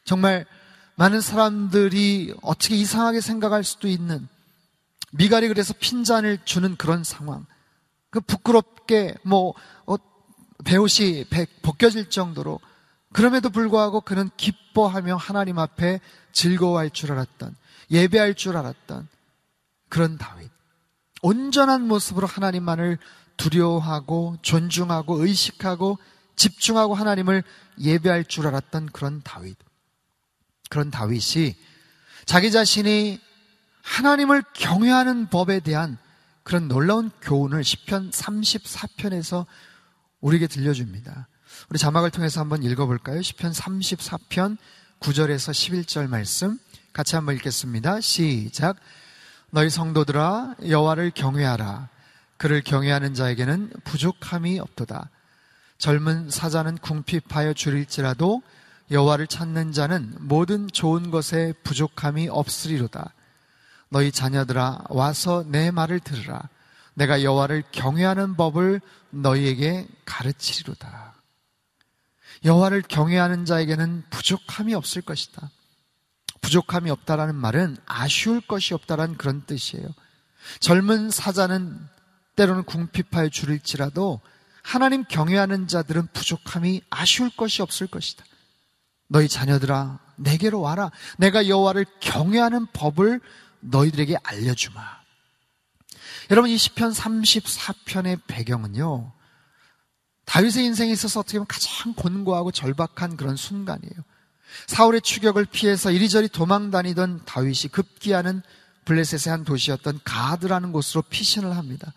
정말 0.03 0.46
많은 0.96 1.22
사람들이 1.22 2.36
어떻게 2.41 2.75
이상하게 2.75 3.22
생각할 3.22 3.63
수도 3.63 3.88
있는 3.88 4.27
미갈이 5.13 5.48
그래서 5.48 5.74
핀잔을 5.79 6.39
주는 6.46 6.75
그런 6.75 7.03
상황. 7.03 7.46
그 8.12 8.20
부끄럽게 8.20 9.15
뭐 9.24 9.53
어, 9.88 9.96
배옷이 10.63 11.25
벗겨질 11.63 12.10
정도로 12.10 12.60
그럼에도 13.13 13.50
불구하고 13.50 14.01
그는 14.01 14.30
기뻐하며 14.38 15.15
하나님 15.15 15.58
앞에 15.58 16.00
즐거워할 16.32 16.91
줄 16.91 17.12
알았던 17.12 17.56
예배할 17.89 18.36
줄 18.36 18.56
알았던 18.56 19.08
그런 19.89 20.18
다윗. 20.18 20.50
온전한 21.22 21.88
모습으로 21.88 22.25
하나님만을 22.27 22.98
두려워하고 23.38 24.38
존중하고 24.41 25.24
의식하고 25.25 25.98
집중하고 26.36 26.96
하나님을 26.96 27.44
예배할 27.80 28.25
줄 28.25 28.48
알았던 28.48 28.88
그런 28.88 29.22
다윗. 29.24 29.58
그런 30.70 30.89
다윗이 30.89 31.56
자기 32.25 32.51
자신이 32.51 33.20
하나님을 33.84 34.44
경외하는 34.53 35.27
법에 35.27 35.60
대한 35.60 35.98
그런 36.43 36.67
놀라운 36.67 37.12
교훈을 37.21 37.62
10편 37.62 38.12
34편에서 38.12 39.45
우리에게 40.21 40.48
들려줍니다. 40.48 41.27
우리 41.69 41.79
자막을 41.79 42.12
통해서 42.12 42.39
한번 42.39 42.63
읽어볼까요? 42.63 43.19
10편 43.19 43.53
34편 43.53 44.57
9절에서 45.00 45.51
11절 45.51 46.07
말씀 46.07 46.57
같이 46.93 47.15
한번 47.15 47.36
읽겠습니다. 47.36 48.01
시작. 48.01 48.77
너희 49.51 49.69
성도들아 49.69 50.55
여호와를 50.67 51.12
경외하라. 51.12 51.89
그를 52.38 52.62
경외하는 52.62 53.13
자에게는 53.13 53.71
부족함이 53.83 54.60
없도다. 54.60 55.10
젊은 55.77 56.29
사자는 56.29 56.77
궁핍하여 56.77 57.53
줄일지라도 57.53 58.41
여호와를 58.91 59.27
찾는 59.27 59.71
자는 59.71 60.15
모든 60.19 60.67
좋은 60.67 61.12
것에 61.12 61.53
부족함이 61.63 62.29
없으리로다. 62.29 63.13
너희 63.91 64.12
자녀들아 64.12 64.86
와서 64.89 65.43
내 65.48 65.69
말을 65.69 66.00
들으라. 66.00 66.41
내가 66.93 67.24
여호와를 67.24 67.63
경외하는 67.74 68.38
법을 68.38 68.79
너희에게 69.10 69.86
가르치리로다. 70.05 71.13
여호와를 72.45 72.83
경외하는 72.83 73.43
자에게는 73.43 74.03
부족함이 74.10 74.74
없을 74.74 75.01
것이다. 75.01 75.51
부족함이 76.39 76.89
없다라는 76.89 77.36
말은 77.36 77.77
아쉬울 77.86 78.39
것이 78.39 78.74
없다라는 78.74 79.17
그런 79.17 79.45
뜻이에요. 79.45 79.88
젊은 80.62 81.12
사자는 81.12 81.77
때로는 82.38 82.63
궁핍하여 82.63 83.27
줄일지라도 83.27 84.21
하나님 84.63 85.03
경외하는 85.03 85.67
자들은 85.67 86.07
부족함이 86.13 86.81
아쉬울 86.89 87.29
것이 87.36 87.62
없을 87.62 87.88
것이다. 87.88 88.24
너희 89.10 89.27
자녀들아 89.27 90.00
내게로 90.15 90.62
와라. 90.62 90.91
내가 91.17 91.50
여호와를 91.50 91.86
경외하는 92.00 92.67
법을 92.71 93.19
너희들에게 93.62 94.18
알려주마. 94.24 95.01
여러분 96.30 96.50
이 96.50 96.58
시편 96.58 96.91
34편의 96.91 98.22
배경은요. 98.27 99.12
다윗의 100.25 100.65
인생에 100.65 100.91
있어서 100.91 101.20
어떻게 101.20 101.38
보면 101.38 101.48
가장 101.48 101.94
곤고하고 101.94 102.51
절박한 102.51 103.18
그런 103.18 103.36
순간이에요. 103.36 103.94
사울의 104.68 105.01
추격을 105.01 105.46
피해서 105.46 105.91
이리저리 105.91 106.30
도망 106.30 106.72
다니던 106.72 107.25
다윗이 107.25 107.72
급기야는 107.72 108.41
블레셋의 108.86 109.32
한 109.32 109.44
도시였던 109.44 110.01
가드라는 110.03 110.72
곳으로 110.72 111.01
피신을 111.03 111.56
합니다. 111.56 111.94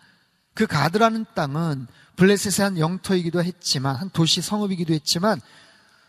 그 0.53 0.67
가드라는 0.67 1.25
땅은 1.33 1.87
블레셋의 2.15 2.63
한 2.63 2.79
영토이기도 2.79 3.43
했지만 3.43 3.95
한 3.95 4.09
도시 4.09 4.41
성읍이기도 4.41 4.93
했지만 4.93 5.41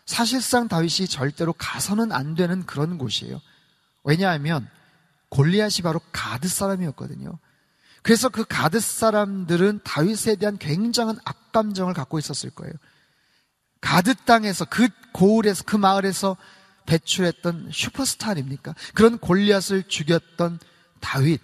사실상 0.05 0.67
다윗이 0.67 1.07
절대로 1.07 1.53
가서는 1.53 2.11
안 2.11 2.35
되는 2.35 2.65
그런 2.65 2.97
곳이에요. 2.97 3.41
왜냐하면 4.03 4.69
골리앗이 5.29 5.81
바로 5.83 5.99
가드 6.11 6.47
사람이었거든요. 6.47 7.39
그래서 8.01 8.29
그 8.29 8.45
가드 8.47 8.79
사람들은 8.79 9.81
다윗에 9.83 10.35
대한 10.35 10.57
굉장한 10.57 11.17
악감정을 11.25 11.93
갖고 11.93 12.19
있었을 12.19 12.49
거예요. 12.51 12.73
가드 13.81 14.15
땅에서 14.25 14.65
그 14.65 14.87
고을에서 15.13 15.63
그 15.65 15.75
마을에서 15.75 16.37
배출했던 16.85 17.69
슈퍼스타 17.73 18.31
아닙니까? 18.31 18.73
그런 18.93 19.17
골리앗을 19.17 19.83
죽였던 19.87 20.59
다윗. 21.01 21.41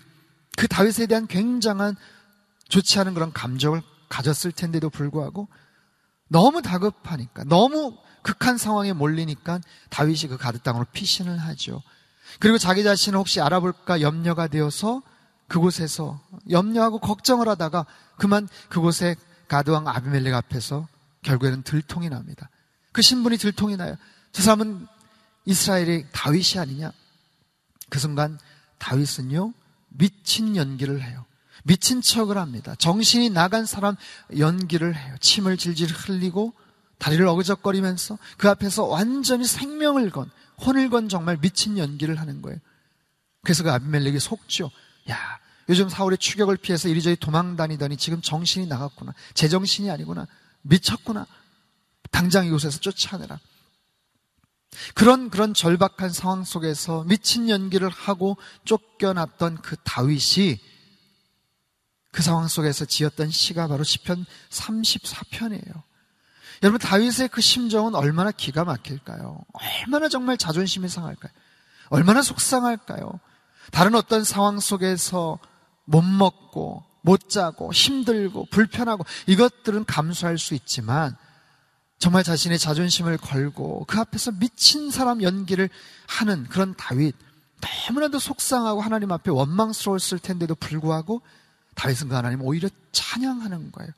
그 0.55 0.67
다윗에 0.67 1.05
대한 1.05 1.27
굉장한 1.27 1.95
좋지 2.69 2.99
않은 2.99 3.13
그런 3.13 3.33
감정을 3.33 3.81
가졌을 4.09 4.51
텐데도 4.51 4.89
불구하고 4.89 5.47
너무 6.29 6.61
다급하니까 6.61 7.43
너무 7.43 7.97
극한 8.21 8.57
상황에 8.57 8.93
몰리니까 8.93 9.59
다윗이 9.89 10.29
그 10.29 10.37
가드 10.37 10.59
땅으로 10.59 10.85
피신을 10.93 11.37
하죠. 11.37 11.83
그리고 12.39 12.57
자기 12.57 12.83
자신을 12.83 13.17
혹시 13.17 13.41
알아볼까 13.41 14.01
염려가 14.01 14.47
되어서 14.47 15.01
그곳에서 15.47 16.21
염려하고 16.49 16.99
걱정을 16.99 17.47
하다가 17.47 17.85
그만 18.17 18.47
그곳에 18.69 19.15
가드왕 19.47 19.87
아비멜렉 19.87 20.33
앞에서 20.33 20.87
결국에는 21.21 21.63
들통이 21.63 22.09
납니다. 22.09 22.49
그 22.91 23.01
신분이 23.01 23.37
들통이 23.37 23.77
나요. 23.77 23.95
저 24.31 24.41
사람은 24.41 24.87
이스라엘의 25.45 26.07
다윗이 26.11 26.59
아니냐? 26.59 26.91
그 27.89 27.99
순간 27.99 28.39
다윗은요 28.79 29.53
미친 29.89 30.55
연기를 30.55 31.03
해요. 31.03 31.25
미친 31.63 32.01
척을 32.01 32.37
합니다. 32.37 32.75
정신이 32.75 33.29
나간 33.29 33.65
사람 33.65 33.95
연기를 34.37 34.95
해요. 34.95 35.15
침을 35.19 35.57
질질 35.57 35.89
흘리고 35.91 36.53
다리를 36.97 37.25
어그적거리면서 37.27 38.17
그 38.37 38.49
앞에서 38.49 38.85
완전히 38.85 39.45
생명을 39.45 40.09
건, 40.09 40.29
혼을 40.59 40.89
건 40.89 41.09
정말 41.09 41.37
미친 41.37 41.77
연기를 41.77 42.19
하는 42.19 42.41
거예요. 42.41 42.59
그래서 43.43 43.63
그 43.63 43.71
아비멜렉이 43.71 44.19
속죠. 44.19 44.71
야, 45.09 45.39
요즘 45.69 45.89
사울의 45.89 46.17
추격을 46.17 46.57
피해서 46.57 46.89
이리저리 46.89 47.15
도망 47.17 47.55
다니더니 47.55 47.97
지금 47.97 48.21
정신이 48.21 48.67
나갔구나. 48.67 49.13
제정신이 49.33 49.89
아니구나. 49.89 50.27
미쳤구나. 50.61 51.25
당장 52.11 52.45
이곳에서 52.45 52.79
쫓아내라. 52.79 53.39
그런 54.95 55.29
그런 55.29 55.53
절박한 55.53 56.09
상황 56.09 56.43
속에서 56.43 57.03
미친 57.03 57.49
연기를 57.49 57.89
하고 57.89 58.37
쫓겨났던 58.65 59.61
그 59.61 59.75
다윗이 59.83 60.59
그 62.11 62.21
상황 62.21 62.47
속에서 62.47 62.85
지었던 62.85 63.29
시가 63.29 63.67
바로 63.67 63.83
시편 63.83 64.25
34편이에요. 64.49 65.83
여러분 66.63 66.79
다윗의 66.79 67.27
그 67.27 67.41
심정은 67.41 67.93
얼마나 67.93 68.31
기가 68.31 68.63
막힐까요? 68.63 69.41
얼마나 69.51 70.07
정말 70.07 70.37
자존심이 70.37 70.87
상할까요? 70.87 71.31
얼마나 71.89 72.21
속상할까요? 72.21 73.19
다른 73.71 73.95
어떤 73.95 74.23
상황 74.23 74.59
속에서 74.59 75.39
못 75.85 76.01
먹고 76.01 76.83
못 77.01 77.29
자고 77.29 77.73
힘들고 77.73 78.47
불편하고 78.49 79.05
이것들은 79.27 79.83
감수할 79.85 80.37
수 80.37 80.53
있지만 80.53 81.17
정말 81.99 82.23
자신의 82.23 82.57
자존심을 82.59 83.17
걸고 83.17 83.85
그 83.85 83.99
앞에서 83.99 84.31
미친 84.31 84.89
사람 84.89 85.21
연기를 85.21 85.69
하는 86.07 86.45
그런 86.45 86.75
다윗 86.75 87.13
너무나도 87.87 88.19
속상하고 88.19 88.81
하나님 88.81 89.11
앞에 89.11 89.31
원망스러웠을 89.31 90.19
텐데도 90.19 90.55
불구하고 90.55 91.21
다윗은 91.75 92.07
그 92.09 92.15
하나님 92.15 92.41
오히려 92.41 92.69
찬양하는 92.91 93.71
거예요. 93.71 93.91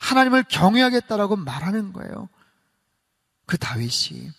하나님을 0.00 0.44
경외하겠다라고 0.48 1.36
말하는 1.36 1.92
거예요. 1.92 2.28
그 3.46 3.56
다윗이 3.58 4.30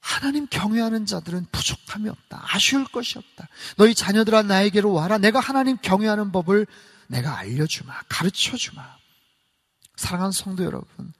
하나님 0.00 0.46
경외하는 0.46 1.06
자들은 1.06 1.46
부족함이 1.52 2.08
없다. 2.08 2.42
아쉬울 2.54 2.84
것이 2.84 3.18
없다. 3.18 3.48
너희 3.76 3.94
자녀들아 3.94 4.42
나에게로 4.42 4.92
와라. 4.92 5.18
내가 5.18 5.38
하나님 5.40 5.76
경외하는 5.76 6.32
법을 6.32 6.66
내가 7.06 7.38
알려주마. 7.38 8.02
가르쳐주마. 8.08 8.96
사랑하는 9.96 10.32
성도 10.32 10.64
여러분. 10.64 11.12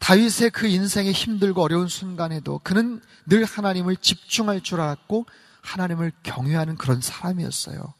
다윗의 0.00 0.50
그 0.50 0.66
인생의 0.66 1.12
힘들고 1.12 1.62
어려운 1.62 1.88
순간에도 1.88 2.58
그는 2.64 3.00
늘 3.26 3.44
하나님을 3.44 3.96
집중할 3.96 4.60
줄 4.60 4.80
알았고 4.80 5.26
하나님을 5.62 6.12
경외하는 6.24 6.76
그런 6.76 7.00
사람이었어요. 7.00 7.94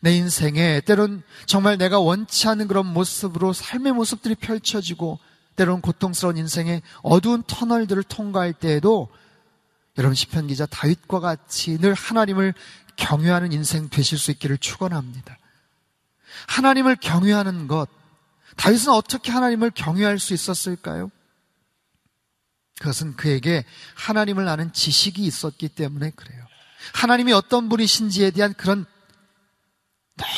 내 0.00 0.14
인생에 0.16 0.80
때론 0.80 1.22
정말 1.46 1.78
내가 1.78 1.98
원치 2.00 2.48
않는 2.48 2.68
그런 2.68 2.86
모습으로 2.86 3.52
삶의 3.52 3.92
모습들이 3.92 4.34
펼쳐지고 4.34 5.18
때론 5.56 5.80
고통스러운 5.80 6.36
인생의 6.36 6.82
어두운 7.02 7.42
터널들을 7.46 8.02
통과할 8.04 8.52
때에도 8.52 9.08
여러분 9.98 10.14
시편 10.14 10.46
기자 10.46 10.66
다윗과 10.66 11.20
같이 11.20 11.78
늘 11.78 11.94
하나님을 11.94 12.54
경외하는 12.96 13.52
인생 13.52 13.88
되실 13.88 14.18
수 14.18 14.30
있기를 14.30 14.58
축원합니다. 14.58 15.38
하나님을 16.48 16.96
경외하는 16.96 17.68
것 17.68 17.88
다윗은 18.56 18.92
어떻게 18.92 19.30
하나님을 19.30 19.70
경외할 19.70 20.18
수 20.18 20.34
있었을까요? 20.34 21.10
그것은 22.78 23.16
그에게 23.16 23.64
하나님을 23.94 24.48
아는 24.48 24.72
지식이 24.72 25.22
있었기 25.22 25.68
때문에 25.68 26.10
그래요. 26.10 26.42
하나님이 26.94 27.32
어떤 27.32 27.68
분이신지에 27.68 28.32
대한 28.32 28.54
그런 28.54 28.86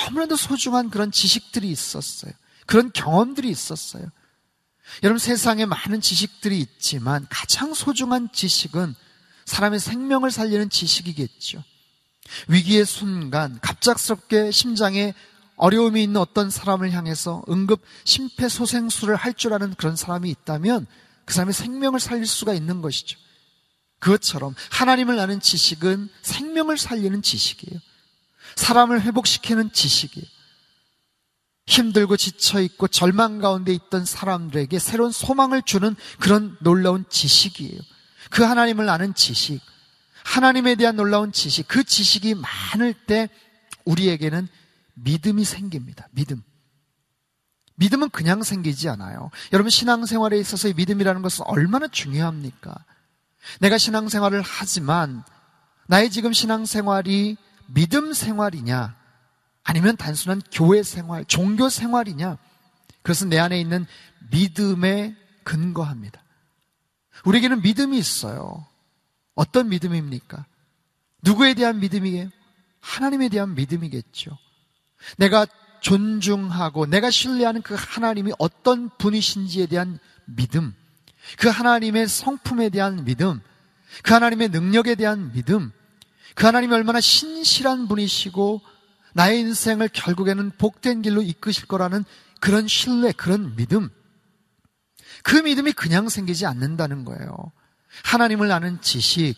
너무나도 0.07 0.37
소중한 0.37 0.91
그런 0.91 1.11
지식들이 1.11 1.71
있었어요. 1.71 2.33
그런 2.67 2.93
경험들이 2.93 3.49
있었어요. 3.49 4.07
여러분 5.03 5.19
세상에 5.19 5.67
많은 5.67 6.00
지식들이 6.00 6.59
있지만 6.61 7.26
가장 7.31 7.75
소중한 7.75 8.31
지식은 8.33 8.95
사람의 9.47 9.81
생명을 9.81 10.31
살리는 10.31 10.71
지식이겠죠. 10.71 11.62
위기의 12.49 12.87
순간 12.87 13.59
갑작스럽게 13.61 14.50
심장에 14.50 15.14
어려움이 15.57 16.03
있는 16.03 16.21
어떤 16.21 16.50
사람을 16.50 16.93
향해서 16.93 17.45
응급 17.49 17.83
심폐소생술을 18.05 19.14
할 19.17 19.35
줄 19.35 19.53
아는 19.53 19.75
그런 19.75 19.97
사람이 19.97 20.29
있다면 20.31 20.87
그 21.25 21.35
사람의 21.35 21.55
생명을 21.55 22.00
살릴 22.00 22.26
수가 22.26 22.55
있는 22.55 22.81
것이죠. 22.83 23.19
그것처럼 24.00 24.55
하나님을 24.71 25.19
아는 25.19 25.41
지식은 25.41 26.09
생명을 26.23 26.76
살리는 26.76 27.23
지식이에요. 27.23 27.81
사람을 28.56 29.02
회복시키는 29.02 29.73
지식이에요. 29.73 30.26
힘들고 31.66 32.16
지쳐있고 32.16 32.88
절망 32.88 33.38
가운데 33.38 33.73
있던 33.73 34.04
사람들에게 34.04 34.78
새로운 34.78 35.12
소망을 35.12 35.62
주는 35.62 35.96
그런 36.20 36.56
놀라운 36.61 37.04
지식이에요. 37.08 37.80
그 38.30 38.42
하나님을 38.42 38.88
아는 38.88 39.14
지식, 39.14 39.61
하나님에 40.25 40.75
대한 40.75 40.96
놀라운 40.96 41.32
지식, 41.32 41.66
그 41.68 41.84
지식이 41.84 42.34
많을 42.34 42.92
때 42.92 43.28
우리에게는 43.84 44.49
믿음이 44.94 45.44
생깁니다. 45.44 46.08
믿음. 46.12 46.42
믿음은 47.76 48.11
그냥 48.11 48.42
생기지 48.42 48.88
않아요. 48.88 49.30
여러분 49.52 49.70
신앙생활에 49.70 50.38
있어서 50.38 50.68
의 50.68 50.75
믿음이라는 50.75 51.23
것은 51.23 51.44
얼마나 51.46 51.88
중요합니까? 51.88 52.75
내가 53.61 53.78
신앙생활을 53.78 54.42
하지만 54.42 55.25
나의 55.87 56.11
지금 56.11 56.32
신앙생활이 56.32 57.37
믿음 57.66 58.12
생활이냐 58.12 58.97
아니면 59.62 59.97
단순한 59.97 60.42
교회 60.52 60.83
생활, 60.83 61.25
종교 61.25 61.68
생활이냐 61.68 62.38
그것은 63.02 63.28
내 63.28 63.38
안에 63.38 63.61
있는 63.61 63.87
믿음에 64.30 65.16
근거합니다. 65.44 66.23
우리에게는 67.25 67.62
믿음이 67.62 67.97
있어요. 67.99 68.66
어떤 69.35 69.68
믿음입니까? 69.68 70.47
누구에 71.23 71.54
대한 71.54 71.80
믿음이에요? 71.80 72.30
하나님에 72.80 73.28
대한 73.28 73.54
믿음이겠죠. 73.54 74.37
내가 75.16 75.47
존중하고 75.80 76.87
내가 76.87 77.11
신뢰하는 77.11 77.62
그 77.62 77.75
하나님이 77.78 78.33
어떤 78.38 78.90
분이신지에 78.99 79.66
대한 79.66 79.99
믿음, 80.25 80.75
그 81.38 81.49
하나님의 81.49 82.09
성품에 82.09 82.71
대한 82.71 83.04
믿음, 83.04 83.40
그 84.02 84.14
하나님의 84.14 84.49
능력에 84.49 84.94
대한 84.94 85.33
믿음, 85.33 85.73
그 86.35 86.47
하나님이 86.47 86.75
얼마나 86.75 87.00
신실한 87.00 87.88
분이시고 87.88 88.61
나의 89.14 89.41
인생을 89.41 89.88
결국에는 89.93 90.50
복된 90.59 91.03
길로 91.03 91.23
이끄실 91.23 91.67
거라는 91.67 92.05
그런 92.41 92.67
신뢰, 92.67 93.13
그런 93.13 93.54
믿음. 93.56 93.89
그 95.23 95.37
믿음이 95.37 95.73
그냥 95.73 96.08
생기지 96.08 96.47
않는다는 96.47 97.04
거예요. 97.04 97.52
하나님을 98.02 98.50
아는 98.50 98.80
지식, 98.80 99.37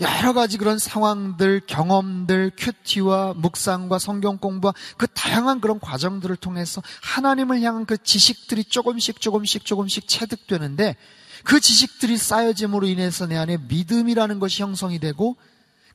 여러 0.00 0.32
가지 0.32 0.56
그런 0.56 0.78
상황들, 0.78 1.62
경험들, 1.66 2.52
큐티와 2.56 3.34
묵상과 3.36 3.98
성경 3.98 4.38
공부와 4.38 4.72
그 4.96 5.06
다양한 5.08 5.60
그런 5.60 5.78
과정들을 5.78 6.36
통해서 6.36 6.82
하나님을 7.02 7.60
향한 7.60 7.84
그 7.84 8.02
지식들이 8.02 8.64
조금씩 8.64 9.20
조금씩 9.20 9.66
조금씩 9.66 10.08
체득되는데 10.08 10.96
그 11.44 11.60
지식들이 11.60 12.16
쌓여짐으로 12.16 12.86
인해서 12.86 13.26
내 13.26 13.36
안에 13.36 13.58
믿음이라는 13.68 14.38
것이 14.38 14.62
형성이 14.62 14.98
되고 14.98 15.36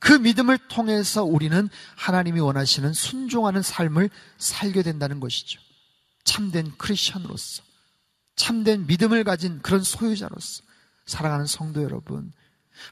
그 0.06 0.12
믿음을 0.12 0.56
통해서 0.68 1.24
우리는 1.24 1.68
하나님이 1.96 2.38
원하시는 2.38 2.92
순종하는 2.92 3.60
삶을 3.60 4.08
살게 4.38 4.84
된다는 4.84 5.18
것이죠. 5.18 5.58
참된 6.22 6.70
크리스천으로서, 6.78 7.64
참된 8.36 8.86
믿음을 8.86 9.24
가진 9.24 9.60
그런 9.62 9.82
소유자로서, 9.82 10.62
사랑하는 11.06 11.46
성도 11.46 11.82
여러분, 11.82 12.32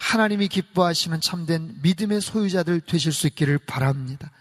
하나님이 0.00 0.48
기뻐하시는 0.48 1.20
참된 1.20 1.78
믿음의 1.82 2.20
소유자들 2.20 2.80
되실 2.80 3.12
수 3.12 3.28
있기를 3.28 3.58
바랍니다. 3.58 4.32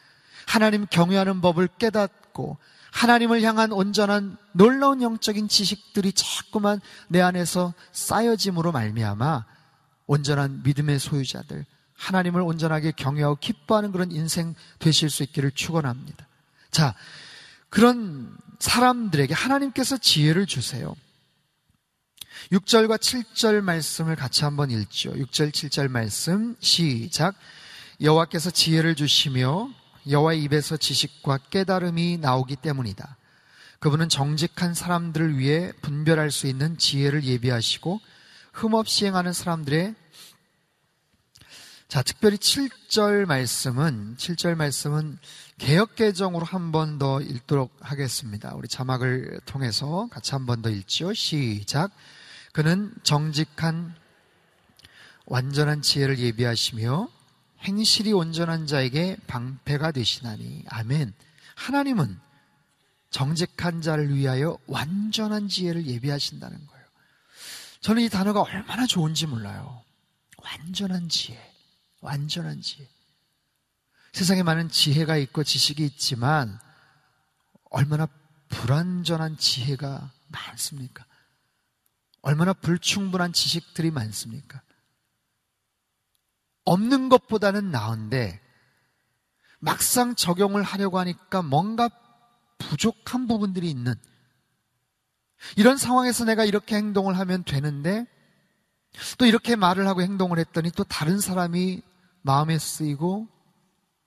하나님 0.48 0.88
경외하는 0.90 1.42
법을 1.42 1.68
깨닫고 1.78 2.58
하나님을 2.92 3.44
향한 3.44 3.72
온전한 3.72 4.36
놀라운 4.52 5.04
영적인 5.04 5.48
지식들이 5.48 6.12
자꾸만 6.14 6.82
내 7.08 7.22
안에서 7.22 7.76
쌓여짐으로 7.92 8.72
말미암아 8.72 9.46
온전한 10.08 10.64
믿음의 10.64 10.98
소유자들 10.98 11.68
하나님을 11.96 12.42
온전하게 12.42 12.92
경외하고 12.92 13.38
기뻐하는 13.38 13.92
그런 13.92 14.12
인생 14.12 14.56
되실 14.80 15.10
수 15.10 15.24
있기를 15.24 15.52
축원합니다. 15.52 16.28
자, 16.72 16.96
그런 17.70 18.36
사람들에게 18.60 19.34
하나님께서 19.34 19.98
지혜를 19.98 20.46
주세요. 20.46 20.96
6절과 22.52 22.98
7절 22.98 23.62
말씀을 23.62 24.16
같이 24.16 24.44
한번 24.44 24.70
읽죠. 24.72 25.14
6절, 25.14 25.52
7절 25.52 25.88
말씀 25.88 26.56
시작. 26.60 27.36
여호와께서 28.02 28.52
지혜를 28.52 28.96
주시며 28.96 29.70
여호와의 30.10 30.44
입에서 30.44 30.76
지식과 30.78 31.38
깨달음이 31.50 32.18
나오기 32.18 32.58
때문이다. 32.58 33.18
그분은 33.80 34.10
정직한 34.10 34.74
사람들을 34.74 35.38
위해 35.38 35.72
분별할 35.82 36.32
수 36.32 36.48
있는 36.48 36.78
지혜를 36.78 37.24
예비하시고 37.24 38.00
흠없이 38.54 39.06
행하는 39.06 39.34
사람들의 39.34 39.96
자, 41.94 42.02
특별히 42.02 42.38
7절 42.38 43.26
말씀은 43.28 44.16
7절 44.18 44.56
말씀은 44.56 45.20
개혁 45.60 45.96
개정으로 45.96 46.44
한 46.44 46.72
번 46.72 46.98
더 46.98 47.22
읽도록 47.22 47.72
하겠습니다. 47.82 48.56
우리 48.56 48.68
자막을 48.68 49.42
통해서 49.46 50.08
같이 50.10 50.32
한 50.32 50.48
번 50.48 50.64
더 50.64 50.72
읽죠. 50.72 51.14
시작. 51.14 51.92
그는 52.52 52.92
정직한 53.04 53.94
완전한 55.28 55.84
지혜를 55.84 56.18
예비하시며 56.18 57.10
행실이 57.62 58.12
온전한 58.12 58.66
자에게 58.66 59.18
방패가 59.28 59.92
되시나니 59.92 60.66
아멘. 60.70 61.14
하나님은 61.54 62.20
정직한 63.12 63.84
자를 63.84 64.16
위하여 64.16 64.58
완전한 64.66 65.48
지혜를 65.48 65.86
예비하신다는 65.86 66.58
거예요. 66.58 66.86
저는 67.82 68.02
이 68.02 68.10
단어가 68.10 68.42
얼마나 68.42 68.88
좋은지 68.88 69.28
몰라요. 69.28 69.84
완전한 70.44 71.08
지혜, 71.08 71.53
완전한 72.04 72.62
지혜. 72.62 72.88
세상에 74.12 74.44
많은 74.44 74.70
지혜가 74.70 75.18
있고 75.18 75.44
지식이 75.44 75.84
있지만 75.86 76.60
얼마나 77.72 78.08
불완전한 78.50 79.38
지혜가 79.38 80.12
많습니까? 80.28 81.06
얼마나 82.22 82.54
불충분한 82.54 83.34
지식들이 83.34 83.90
많습니까? 83.90 84.62
없는 86.66 87.10
것보다는 87.10 87.72
나은데 87.72 88.40
막상 89.60 90.14
적용을 90.14 90.62
하려고 90.62 91.00
하니까 91.00 91.42
뭔가 91.42 91.90
부족한 92.58 93.28
부분들이 93.28 93.70
있는 93.70 93.96
이런 95.56 95.78
상황에서 95.78 96.26
내가 96.26 96.46
이렇게 96.46 96.76
행동을 96.76 97.18
하면 97.18 97.44
되는데 97.44 98.06
또 99.18 99.26
이렇게 99.26 99.56
말을 99.56 99.88
하고 99.88 100.02
행동을 100.02 100.38
했더니 100.38 100.72
또 100.72 100.84
다른 100.84 101.20
사람이 101.20 101.82
마음에 102.24 102.58
쓰이고 102.58 103.28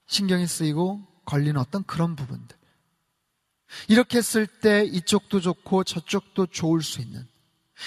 신경이 0.08 0.46
쓰이고 0.46 1.06
걸리는 1.24 1.58
어떤 1.58 1.84
그런 1.84 2.16
부분들. 2.16 2.56
이렇게 3.88 4.18
했을 4.18 4.46
때 4.46 4.84
이쪽도 4.84 5.40
좋고 5.40 5.84
저쪽도 5.84 6.46
좋을 6.46 6.82
수 6.82 7.00
있는 7.00 7.26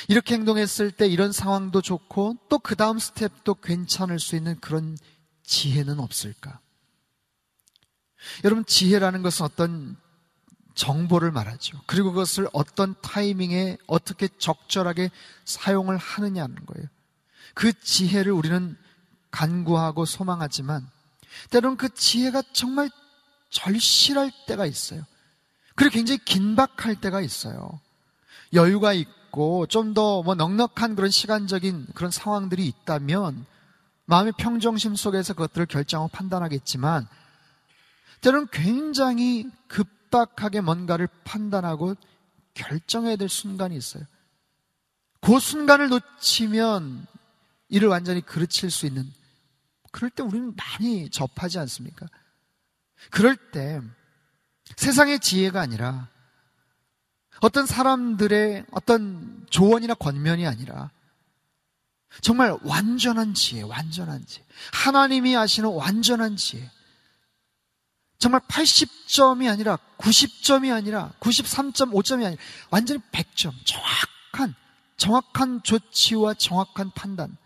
이렇게 0.07 0.35
행동했을 0.35 0.91
때 0.91 1.07
이런 1.07 1.31
상황도 1.31 1.81
좋고 1.81 2.37
또 2.49 2.59
그 2.59 2.75
다음 2.75 2.99
스텝도 2.99 3.55
괜찮을 3.55 4.19
수 4.19 4.35
있는 4.35 4.59
그런 4.59 4.97
지혜는 5.43 5.99
없을까? 5.99 6.59
여러분, 8.43 8.65
지혜라는 8.65 9.23
것은 9.23 9.45
어떤 9.45 9.97
정보를 10.75 11.31
말하죠. 11.31 11.79
그리고 11.87 12.11
그것을 12.11 12.47
어떤 12.53 12.95
타이밍에 13.01 13.77
어떻게 13.87 14.27
적절하게 14.27 15.09
사용을 15.45 15.97
하느냐는 15.97 16.55
거예요. 16.65 16.87
그 17.55 17.73
지혜를 17.73 18.31
우리는 18.31 18.77
간구하고 19.31 20.05
소망하지만 20.05 20.87
때로는 21.51 21.77
그 21.77 21.93
지혜가 21.93 22.43
정말 22.53 22.89
절실할 23.49 24.31
때가 24.47 24.65
있어요. 24.65 25.03
그리고 25.75 25.93
굉장히 25.93 26.19
긴박할 26.23 26.99
때가 26.99 27.21
있어요. 27.21 27.79
여유가 28.53 28.93
있고 28.93 29.67
좀 29.67 29.93
더 29.93 30.23
뭐 30.23 30.35
넉넉한 30.35 30.95
그런 30.95 31.11
시간적인 31.11 31.87
그런 31.93 32.11
상황들이 32.11 32.65
있다면 32.65 33.45
마음의 34.05 34.33
평정심 34.37 34.95
속에서 34.95 35.33
그것들을 35.33 35.67
결정하고 35.67 36.09
판단하겠지만 36.11 37.07
때로는 38.21 38.47
굉장히 38.51 39.47
급박하게 39.67 40.61
뭔가를 40.61 41.07
판단하고 41.23 41.95
결정해야 42.55 43.15
될 43.15 43.29
순간이 43.29 43.75
있어요. 43.77 44.03
그 45.21 45.39
순간을 45.39 45.89
놓치면 45.89 47.05
이를 47.69 47.87
완전히 47.87 48.21
그르칠 48.21 48.71
수 48.71 48.87
있는 48.87 49.11
그럴 49.91 50.09
때 50.09 50.23
우리는 50.23 50.55
많이 50.55 51.09
접하지 51.09 51.59
않습니까? 51.59 52.07
그럴 53.11 53.35
때 53.51 53.81
세상의 54.75 55.19
지혜가 55.19 55.59
아니라 55.59 56.09
어떤 57.41 57.65
사람들의 57.65 58.65
어떤 58.71 59.45
조언이나 59.49 59.93
권면이 59.93 60.45
아니라 60.45 60.91
정말 62.21 62.57
완전한 62.63 63.33
지혜, 63.33 63.61
완전한 63.61 64.25
지혜. 64.25 64.43
하나님이 64.73 65.37
아시는 65.37 65.69
완전한 65.69 66.35
지혜. 66.35 66.69
정말 68.17 68.41
80점이 68.41 69.49
아니라 69.49 69.77
90점이 69.97 70.73
아니라 70.73 71.13
93.5점이 71.19 72.25
아니라 72.25 72.41
완전히 72.69 72.99
100점. 73.11 73.53
정확한, 73.63 74.55
정확한 74.97 75.63
조치와 75.63 76.33
정확한 76.33 76.91
판단. 76.91 77.37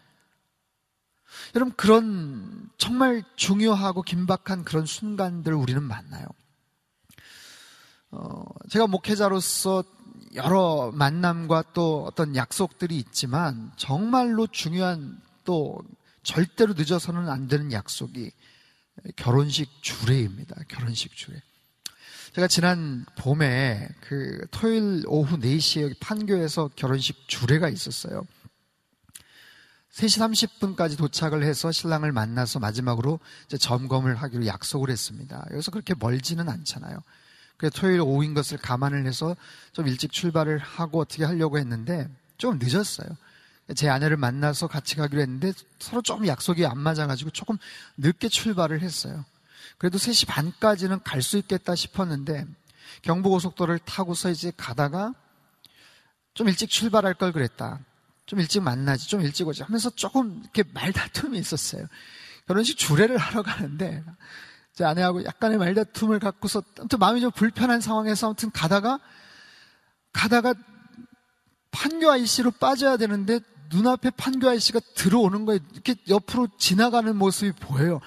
여러분, 1.56 1.74
그런 1.76 2.70
정말 2.78 3.24
중요하고 3.36 4.02
긴박한 4.02 4.63
그런 4.63 4.86
순간들 4.86 5.54
우리는 5.54 5.82
만나요. 5.84 6.26
어, 8.12 8.44
제가 8.70 8.88
목회자로서 8.88 9.84
여러 10.36 10.92
만남과 10.94 11.74
또 11.74 12.06
어떤 12.06 12.36
약속들이 12.36 12.98
있지만 12.98 13.72
정말로 13.76 14.48
중요한 14.48 15.20
또 15.44 15.80
절대로 16.24 16.74
늦어서는 16.74 17.30
안 17.30 17.48
되는 17.48 17.72
약속이 17.72 18.32
결혼식 19.16 19.70
주례입니다. 19.82 20.56
결혼식 20.68 21.16
주례. 21.16 21.42
제가 22.34 22.48
지난 22.48 23.06
봄에 23.18 23.89
그 24.02 24.48
토요일 24.50 25.04
오후 25.08 25.38
4시에 25.38 26.00
판교에서 26.00 26.72
결혼식 26.76 27.28
주례가 27.28 27.70
있었어요. 27.70 28.26
3시 29.93 30.47
30분까지 30.58 30.97
도착을 30.97 31.43
해서 31.43 31.71
신랑을 31.71 32.12
만나서 32.12 32.60
마지막으로 32.60 33.19
점검을 33.60 34.15
하기로 34.15 34.47
약속을 34.47 34.89
했습니다. 34.89 35.45
여기서 35.51 35.69
그렇게 35.71 35.93
멀지는 35.97 36.49
않잖아요. 36.49 36.97
그래서 37.58 37.79
토요일 37.79 38.01
오후인 38.01 38.34
것을 38.34 38.58
감안을 38.58 39.06
해서 39.06 39.36
좀 39.71 39.88
일찍 39.88 40.12
출발을 40.12 40.58
하고 40.58 40.99
어떻게 40.99 41.23
하려고 41.23 41.60
했는데 41.60 42.10
좀 42.38 42.58
늦었어요. 42.60 43.08
제 43.75 43.88
아내를 43.88 44.17
만나서 44.17 44.67
같이 44.67 44.95
가기로 44.95 45.21
했는데 45.21 45.53
서로 45.79 46.01
좀 46.01 46.25
약속이 46.25 46.65
안 46.65 46.79
맞아가지고 46.79 47.29
조금 47.29 47.58
늦게 47.97 48.29
출발을 48.29 48.82
했어요. 48.82 49.23
그래도 49.77 49.97
3시 49.97 50.27
반까지는 50.27 51.03
갈 51.03 51.21
수 51.21 51.38
있겠다 51.38 51.75
싶었는데 51.75 52.45
경부고속도로를 53.03 53.79
타고서 53.79 54.32
이제 54.32 54.51
가다가 54.58 55.13
좀 56.34 56.49
일찍 56.49 56.69
출발할 56.69 57.13
걸 57.13 57.32
그랬다. 57.32 57.79
좀 58.26 58.40
일찍 58.40 58.62
만나지, 58.62 59.08
좀 59.08 59.22
일찍 59.22 59.48
오지 59.48 59.64
하면서 59.64 59.90
조금 59.90 60.40
이렇게 60.42 60.64
말다툼이 60.74 61.38
있었어요. 61.38 61.88
결혼식 62.48 62.78
주례를 62.78 63.18
하러 63.18 63.42
가는데 63.42 64.04
제 64.74 64.84
아내하고 64.84 65.24
약간의 65.26 65.58
말다툼을 65.58 66.20
갖고서 66.20 66.64
아무튼 66.80 67.00
마음이 67.00 67.22
좀 67.22 67.32
불편한 67.32 67.80
상황에서 67.80 68.28
아무튼 68.28 68.52
가다가 68.52 69.00
가다가 70.12 70.54
판교 71.72 72.10
아이씨로 72.10 72.52
빠져야 72.52 72.98
되는데 72.98 73.40
눈앞에 73.72 74.12
판교 74.12 74.48
아이씨가 74.48 74.80
들어오는 74.96 75.46
거예요. 75.46 75.60
이렇게 75.74 75.96
옆으로 76.08 76.48
지나가는 76.58 77.16
모습이 77.16 77.54
보여요. 77.54 78.00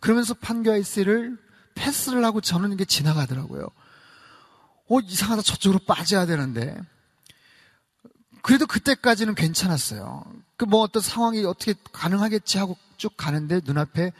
그러면서 0.00 0.34
판교 0.34 0.70
아이씨를 0.70 1.38
패스를 1.74 2.24
하고 2.24 2.40
저는 2.40 2.72
이게 2.72 2.84
지나가더라고요. 2.84 3.68
어, 4.88 5.00
이상하다. 5.00 5.42
저쪽으로 5.42 5.80
빠져야 5.86 6.26
되는데. 6.26 6.78
그래도 8.44 8.66
그때까지는 8.66 9.34
괜찮았어요. 9.34 10.24
그 10.56 10.66
뭐 10.66 10.82
어떤 10.82 11.02
상황이 11.02 11.44
어떻게 11.44 11.74
가능하겠지 11.92 12.58
하고 12.58 12.76
쭉 12.96 13.16
가는데 13.16 13.60
눈앞에 13.64 14.12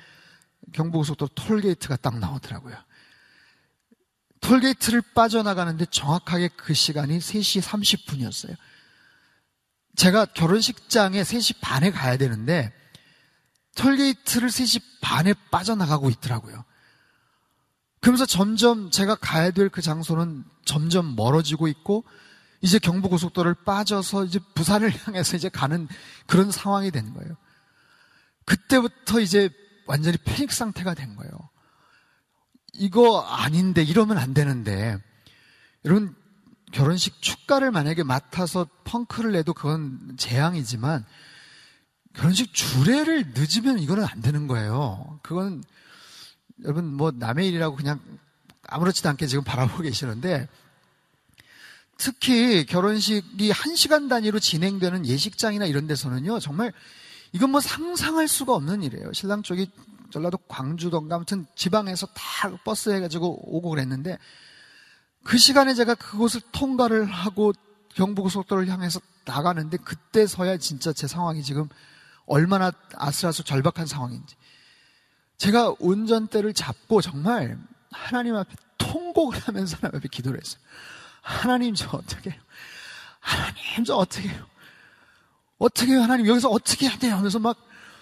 경부고속도로 0.72 1.30
톨게이트가 1.34 1.96
딱 1.96 2.18
나오더라고요. 2.18 2.74
톨게이트를 4.40 5.02
빠져나가는데 5.14 5.86
정확하게 5.86 6.48
그 6.56 6.74
시간이 6.74 7.18
3시 7.18 7.62
30분이었어요. 7.62 8.56
제가 9.96 10.26
결혼식장에 10.26 11.22
3시 11.22 11.60
반에 11.60 11.90
가야 11.90 12.16
되는데 12.16 12.72
톨게이트를 13.76 14.48
3시 14.48 14.82
반에 15.00 15.34
빠져나가고 15.50 16.10
있더라고요. 16.10 16.64
그러면서 18.00 18.26
점점 18.26 18.90
제가 18.90 19.14
가야 19.14 19.50
될 19.50 19.68
그 19.70 19.80
장소는 19.82 20.44
점점 20.64 21.14
멀어지고 21.16 21.68
있고 21.68 22.04
이제 22.64 22.78
경부고속도로를 22.78 23.56
빠져서 23.66 24.24
이제 24.24 24.40
부산을 24.54 24.90
향해서 25.04 25.36
이제 25.36 25.50
가는 25.50 25.86
그런 26.26 26.50
상황이 26.50 26.90
된 26.90 27.12
거예요. 27.12 27.36
그때부터 28.46 29.20
이제 29.20 29.50
완전히 29.84 30.16
패닉 30.16 30.50
상태가 30.50 30.94
된 30.94 31.14
거예요. 31.14 31.32
이거 32.72 33.20
아닌데, 33.20 33.82
이러면 33.82 34.16
안 34.16 34.32
되는데. 34.32 34.96
여러분, 35.84 36.16
결혼식 36.72 37.20
축가를 37.20 37.70
만약에 37.70 38.02
맡아서 38.02 38.66
펑크를 38.84 39.32
내도 39.32 39.52
그건 39.52 40.16
재앙이지만, 40.16 41.04
결혼식 42.14 42.54
주례를 42.54 43.34
늦으면 43.34 43.78
이거는 43.78 44.04
안 44.04 44.22
되는 44.22 44.46
거예요. 44.46 45.20
그건, 45.22 45.62
여러분, 46.62 46.94
뭐, 46.94 47.10
남의 47.10 47.46
일이라고 47.46 47.76
그냥 47.76 48.00
아무렇지도 48.62 49.10
않게 49.10 49.26
지금 49.26 49.44
바라보고 49.44 49.82
계시는데, 49.84 50.48
특히 51.96 52.66
결혼식이 52.66 53.50
한 53.50 53.76
시간 53.76 54.08
단위로 54.08 54.40
진행되는 54.40 55.06
예식장이나 55.06 55.66
이런 55.66 55.86
데서는요, 55.86 56.40
정말 56.40 56.72
이건 57.32 57.50
뭐 57.50 57.60
상상할 57.60 58.28
수가 58.28 58.54
없는 58.54 58.82
일이에요. 58.82 59.12
신랑 59.12 59.42
쪽이 59.42 59.70
전라도 60.10 60.38
광주던가 60.48 61.16
아무튼 61.16 61.46
지방에서 61.56 62.06
다 62.14 62.56
버스 62.64 62.90
해가지고 62.90 63.56
오고 63.56 63.70
그랬는데 63.70 64.18
그 65.24 65.38
시간에 65.38 65.74
제가 65.74 65.94
그곳을 65.94 66.40
통과를 66.52 67.06
하고 67.06 67.52
경부고속도로를 67.94 68.68
향해서 68.68 69.00
나가는데 69.24 69.78
그때서야 69.78 70.58
진짜 70.58 70.92
제 70.92 71.06
상황이 71.06 71.42
지금 71.42 71.68
얼마나 72.26 72.72
아슬아슬 72.94 73.44
절박한 73.44 73.86
상황인지. 73.86 74.36
제가 75.38 75.74
운전대를 75.78 76.54
잡고 76.54 77.00
정말 77.00 77.58
하나님 77.90 78.36
앞에 78.36 78.54
통곡을 78.78 79.38
하면서 79.40 79.76
하나님 79.76 79.98
앞에 79.98 80.08
기도를 80.08 80.40
했어요. 80.40 80.60
하나님 81.24 81.74
저 81.74 81.88
어떻게 81.88 82.30
해요? 82.30 82.40
하나님 83.18 83.84
저 83.86 83.94
어떻게 83.96 84.28
해요? 84.28 84.46
어떻게 85.58 85.92
해요, 85.92 86.02
하나님? 86.02 86.26
여기서 86.26 86.50
어떻게 86.50 86.86
해야 86.86 86.98
돼요? 86.98 87.16
하면서 87.16 87.38
막 87.38 87.56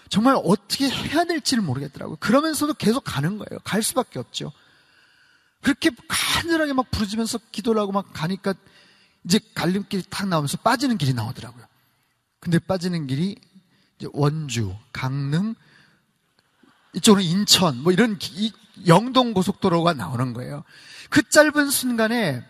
정말 0.09 0.35
어떻게 0.43 0.89
해야 0.89 1.23
될지를 1.23 1.63
모르겠더라고요. 1.63 2.17
그러면서도 2.17 2.73
계속 2.73 3.01
가는 3.05 3.37
거예요. 3.37 3.59
갈 3.63 3.81
수밖에 3.81 4.19
없죠. 4.19 4.51
그렇게 5.61 5.89
간절하게 6.09 6.73
막 6.73 6.91
부르짖으면서 6.91 7.39
기도를 7.53 7.81
하고 7.81 7.93
막 7.93 8.11
가니까 8.11 8.53
이제 9.23 9.39
갈림길이 9.55 10.03
탁 10.09 10.27
나오면서 10.27 10.57
빠지는 10.57 10.97
길이 10.97 11.13
나오더라고요. 11.13 11.65
근데 12.41 12.59
빠지는 12.59 13.07
길이 13.07 13.37
원주, 14.11 14.75
강릉, 14.91 15.55
이쪽으로 16.93 17.21
인천, 17.21 17.81
뭐 17.81 17.93
이런 17.93 18.19
영동 18.85 19.33
고속도로가 19.33 19.93
나오는 19.93 20.33
거예요. 20.33 20.65
그 21.09 21.23
짧은 21.29 21.69
순간에 21.69 22.43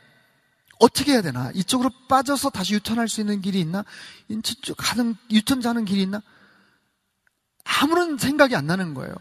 어떻게 0.80 1.14
해야 1.14 1.22
되나? 1.22 1.52
이쪽으로 1.54 1.90
빠져서 2.10 2.50
다시 2.50 2.74
유턴할 2.74 3.08
수 3.08 3.22
있는 3.22 3.42
길이 3.42 3.60
있나? 3.62 3.86
인천 4.30 4.56
쪽 4.62 4.76
가는, 4.78 5.16
유턴 5.32 5.62
자는 5.62 5.86
길이 5.86 6.02
있나? 6.02 6.22
아무런 7.64 8.18
생각이 8.18 8.56
안 8.56 8.68
나는 8.68 8.94
거예요. 8.94 9.14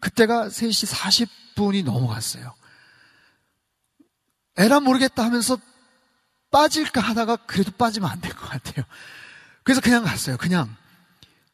그때가 0.00 0.48
3시 0.48 1.28
40분이 1.54 1.84
넘어갔어요. 1.84 2.54
에라 4.56 4.80
모르겠다 4.80 5.24
하면서 5.24 5.56
빠질까 6.50 7.00
하다가 7.00 7.36
그래도 7.46 7.70
빠지면 7.72 8.10
안 8.10 8.20
될 8.20 8.34
것 8.34 8.48
같아요. 8.48 8.84
그래서 9.62 9.80
그냥 9.80 10.04
갔어요. 10.04 10.36
그냥. 10.36 10.74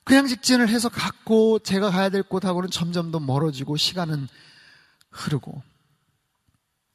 그냥 0.05 0.27
직진을 0.27 0.71
해서 0.71 0.89
갔고 0.89 1.59
제가 1.59 1.91
가야 1.91 2.09
될 2.09 2.23
곳하고는 2.23 2.71
점점 2.71 3.11
더 3.11 3.21
멀어지고 3.21 3.77
시간은 3.77 4.27
흐르고 5.11 5.63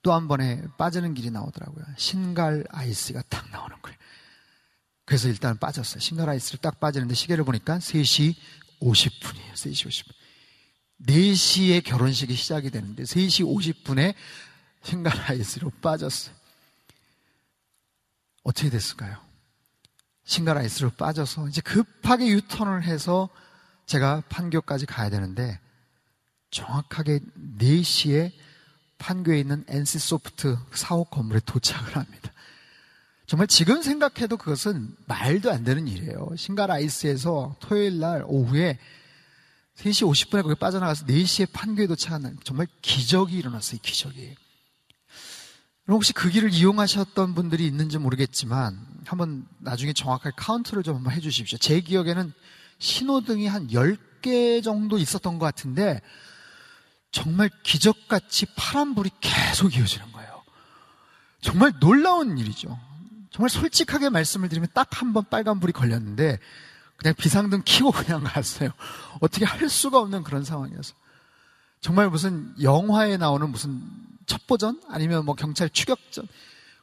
또 0.04 0.14
한 0.14 0.28
번에 0.28 0.62
빠지는 0.78 1.14
길이 1.14 1.32
나오더라고요. 1.32 1.86
신갈 1.98 2.66
아이스가 2.70 3.24
딱 3.30 3.50
나오는 3.50 3.76
거예요. 3.82 3.98
그래서 5.06 5.30
일단 5.30 5.58
빠졌어요. 5.58 6.00
신갈 6.00 6.30
아이스를 6.30 6.60
딱 6.60 6.80
빠지는데 6.80 7.16
시계를 7.16 7.46
보니까 7.46 7.80
3시 7.80 8.36
50분이에요. 8.82 9.54
3시 9.54 9.88
50분. 9.88 10.14
4시에 11.08 11.84
결혼식이 11.84 12.36
시작이 12.36 12.70
되는데 12.70 13.04
3시 13.04 13.46
50분에 13.46 14.14
신갈 14.84 15.37
IC로 15.37 15.72
빠졌어요. 15.82 16.36
어떻게 18.44 18.70
됐을까요? 18.70 19.18
신갈 20.26 20.65
IC로 20.65 20.92
빠져서 20.92 21.48
이제 21.48 21.62
급하게 21.62 22.28
유턴을 22.28 22.84
해서 22.84 23.30
제가 23.86 24.22
판교까지 24.28 24.86
가야 24.86 25.10
되는데 25.10 25.60
정확하게 26.52 27.20
4시에 27.60 28.32
판교에 29.04 29.38
있는 29.38 29.66
NC소프트 29.68 30.58
사옥 30.74 31.10
건물에 31.10 31.42
도착을 31.46 31.98
합니다. 31.98 32.32
정말 33.26 33.48
지금 33.48 33.82
생각해도 33.82 34.38
그것은 34.38 34.96
말도 35.08 35.52
안 35.52 35.66
되는 35.66 35.90
일이에요. 35.90 36.30
신갈 36.38 36.98
IC에서 36.98 37.58
토요일 37.60 38.00
날 38.00 38.24
오후에 38.26 38.80
3시 39.76 40.08
50분에 40.10 40.44
거기 40.44 40.56
빠져나가서 40.56 41.06
4시에 41.06 41.52
판교에 41.52 41.88
도착하는 41.88 42.38
정말 42.46 42.68
기적이 42.82 43.38
일어났어요, 43.40 43.80
기적이. 43.82 44.36
혹시 45.90 46.14
그 46.14 46.30
길을 46.30 46.54
이용하셨던 46.54 47.36
분들이 47.36 47.68
있는지 47.68 47.98
모르겠지만 47.98 48.80
한번 49.06 49.46
나중에 49.60 49.92
정확하게 49.92 50.34
카운트를 50.38 50.82
좀 50.82 50.96
한번 50.96 51.12
해 51.12 51.20
주십시오. 51.20 51.58
제 51.58 51.82
기억에는 51.82 52.32
신호등이 52.80 53.48
한 53.48 53.68
10개 53.68 54.64
정도 54.64 54.98
있었던 54.98 55.40
것 55.40 55.46
같은데 55.46 56.00
정말 57.14 57.50
기적같이 57.62 58.48
파란불이 58.58 59.12
계속 59.22 59.78
이어지는 59.78 60.12
거예요. 60.12 60.44
정말 61.40 61.72
놀라운 61.80 62.38
일이죠. 62.38 62.78
정말 63.32 63.50
솔직하게 63.50 64.10
말씀을 64.10 64.50
드리면 64.50 64.70
딱 64.74 64.90
한 64.96 65.14
번 65.14 65.24
빨간불이 65.30 65.72
걸렸는데 65.74 66.40
그냥 66.98 67.14
비상등 67.16 67.62
켜고 67.66 67.92
그냥 67.96 68.24
갔어요. 68.24 68.72
어떻게 69.22 69.46
할 69.46 69.70
수가 69.70 70.00
없는 70.00 70.24
그런 70.24 70.44
상황이어서. 70.44 70.94
정말 71.82 72.10
무슨 72.10 72.54
영화에 72.62 73.18
나오는 73.18 73.48
무슨 73.50 73.82
첩보전? 74.26 74.82
아니면 74.90 75.26
뭐 75.26 75.36
경찰 75.36 75.70
추격전? 75.70 76.28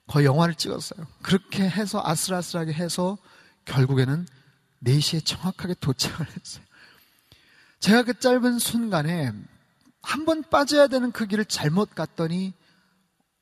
거의 0.06 0.26
영화를 0.26 0.54
찍었어요. 0.54 1.06
그렇게 1.22 1.62
해서 1.68 2.02
아슬아슬하게 2.04 2.72
해서 2.72 3.16
결국에는 3.64 4.26
4시에 4.84 5.24
정확하게 5.24 5.74
도착을 5.80 6.26
했어요. 6.38 6.64
제가 7.80 8.02
그 8.02 8.18
짧은 8.18 8.58
순간에 8.58 9.32
한 10.02 10.24
번 10.24 10.42
빠져야 10.42 10.86
되는 10.86 11.12
그 11.12 11.26
길을 11.26 11.44
잘못 11.44 11.94
갔더니 11.94 12.54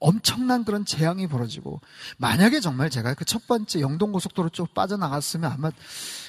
엄청난 0.00 0.64
그런 0.64 0.84
재앙이 0.84 1.26
벌어지고 1.26 1.80
만약에 2.18 2.60
정말 2.60 2.88
제가 2.90 3.14
그 3.14 3.24
첫 3.24 3.46
번째 3.46 3.80
영동 3.80 4.12
고속도로 4.12 4.50
쪽 4.50 4.74
빠져나갔으면 4.74 5.50
아마 5.50 5.70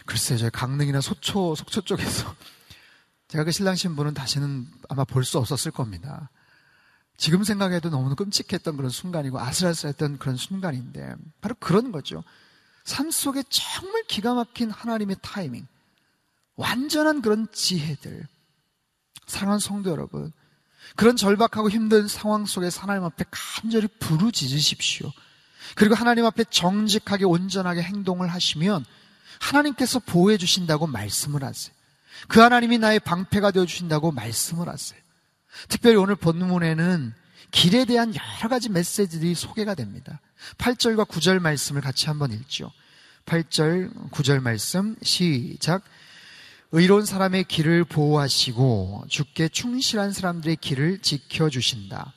글쎄요 0.06 0.40
저희 0.40 0.50
강릉이나 0.50 1.02
소초 1.02 1.56
속초 1.56 1.82
쪽에서 1.82 2.34
제가 3.30 3.44
그 3.44 3.52
신랑 3.52 3.76
신부는 3.76 4.14
다시는 4.16 4.68
아마 4.90 5.04
볼 5.04 5.24
수 5.24 5.38
없었을 5.38 5.72
겁니다. 5.72 6.30
지금 7.18 7.44
생각해도 7.44 7.90
너무 7.90 8.16
끔찍했던 8.16 8.78
그런 8.78 8.90
순간이고 8.90 9.40
아슬아슬했던 9.40 10.18
그런 10.20 10.36
순간인데 10.38 11.16
바로 11.42 11.54
그런 11.60 11.92
거죠. 11.92 12.24
삶 12.86 13.12
속에 13.12 13.44
정말 13.50 14.04
기가 14.08 14.34
막힌 14.34 14.72
하나님의 14.72 15.18
타이밍, 15.22 15.68
완전한 16.56 17.22
그런 17.22 17.48
지혜들. 17.52 18.26
사랑하는 19.30 19.60
성도 19.60 19.92
여러분, 19.92 20.32
그런 20.96 21.16
절박하고 21.16 21.70
힘든 21.70 22.08
상황 22.08 22.46
속에서 22.46 22.82
하나님 22.82 23.04
앞에 23.04 23.26
간절히 23.30 23.88
부르짖으십시오. 24.00 25.12
그리고 25.76 25.96
하나님 25.96 26.26
앞에 26.26 26.46
정직하게 26.50 27.26
온전하게 27.26 27.82
행동을 27.84 28.28
하시면 28.28 28.86
하나님께서 29.40 30.00
보호해 30.00 30.38
주신다고 30.38 30.88
말씀을 30.88 31.44
하세요. 31.44 31.74
그 32.28 32.40
하나님이 32.40 32.80
나의 32.80 33.00
방패가 33.00 33.52
되어 33.52 33.66
주신다고 33.66 34.12
말씀을 34.12 34.68
하세요. 34.68 35.00
특별히 35.68 35.96
오늘 35.96 36.16
본문에는 36.16 37.14
길에 37.52 37.86
대한 37.86 38.14
여러 38.14 38.50
가지 38.50 38.70
메시지들이 38.70 39.36
소개가 39.36 39.76
됩니다. 39.76 40.20
8절과 40.58 41.08
9절 41.08 41.40
말씀을 41.40 41.82
같이 41.82 42.08
한번 42.08 42.32
읽죠. 42.32 42.72
8절, 43.26 44.12
9절 44.12 44.42
말씀 44.42 44.96
시작. 45.04 45.84
의로운 46.72 47.04
사람의 47.04 47.46
길을 47.46 47.84
보호하시고 47.86 49.06
주께 49.08 49.48
충실한 49.50 50.12
사람들의 50.12 50.58
길을 50.58 51.00
지켜주신다. 51.00 52.14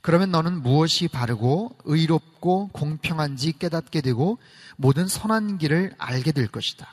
그러면 0.00 0.30
너는 0.30 0.62
무엇이 0.62 1.08
바르고 1.08 1.76
의롭고 1.84 2.68
공평한지 2.68 3.54
깨닫게 3.58 4.02
되고 4.02 4.38
모든 4.76 5.08
선한 5.08 5.58
길을 5.58 5.96
알게 5.98 6.30
될 6.30 6.46
것이다. 6.46 6.92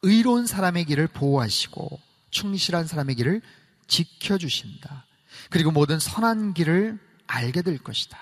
의로운 0.00 0.46
사람의 0.46 0.86
길을 0.86 1.08
보호하시고 1.08 2.00
충실한 2.30 2.86
사람의 2.86 3.16
길을 3.16 3.42
지켜주신다. 3.86 5.04
그리고 5.50 5.70
모든 5.70 5.98
선한 5.98 6.54
길을 6.54 6.98
알게 7.26 7.60
될 7.60 7.76
것이다. 7.76 8.18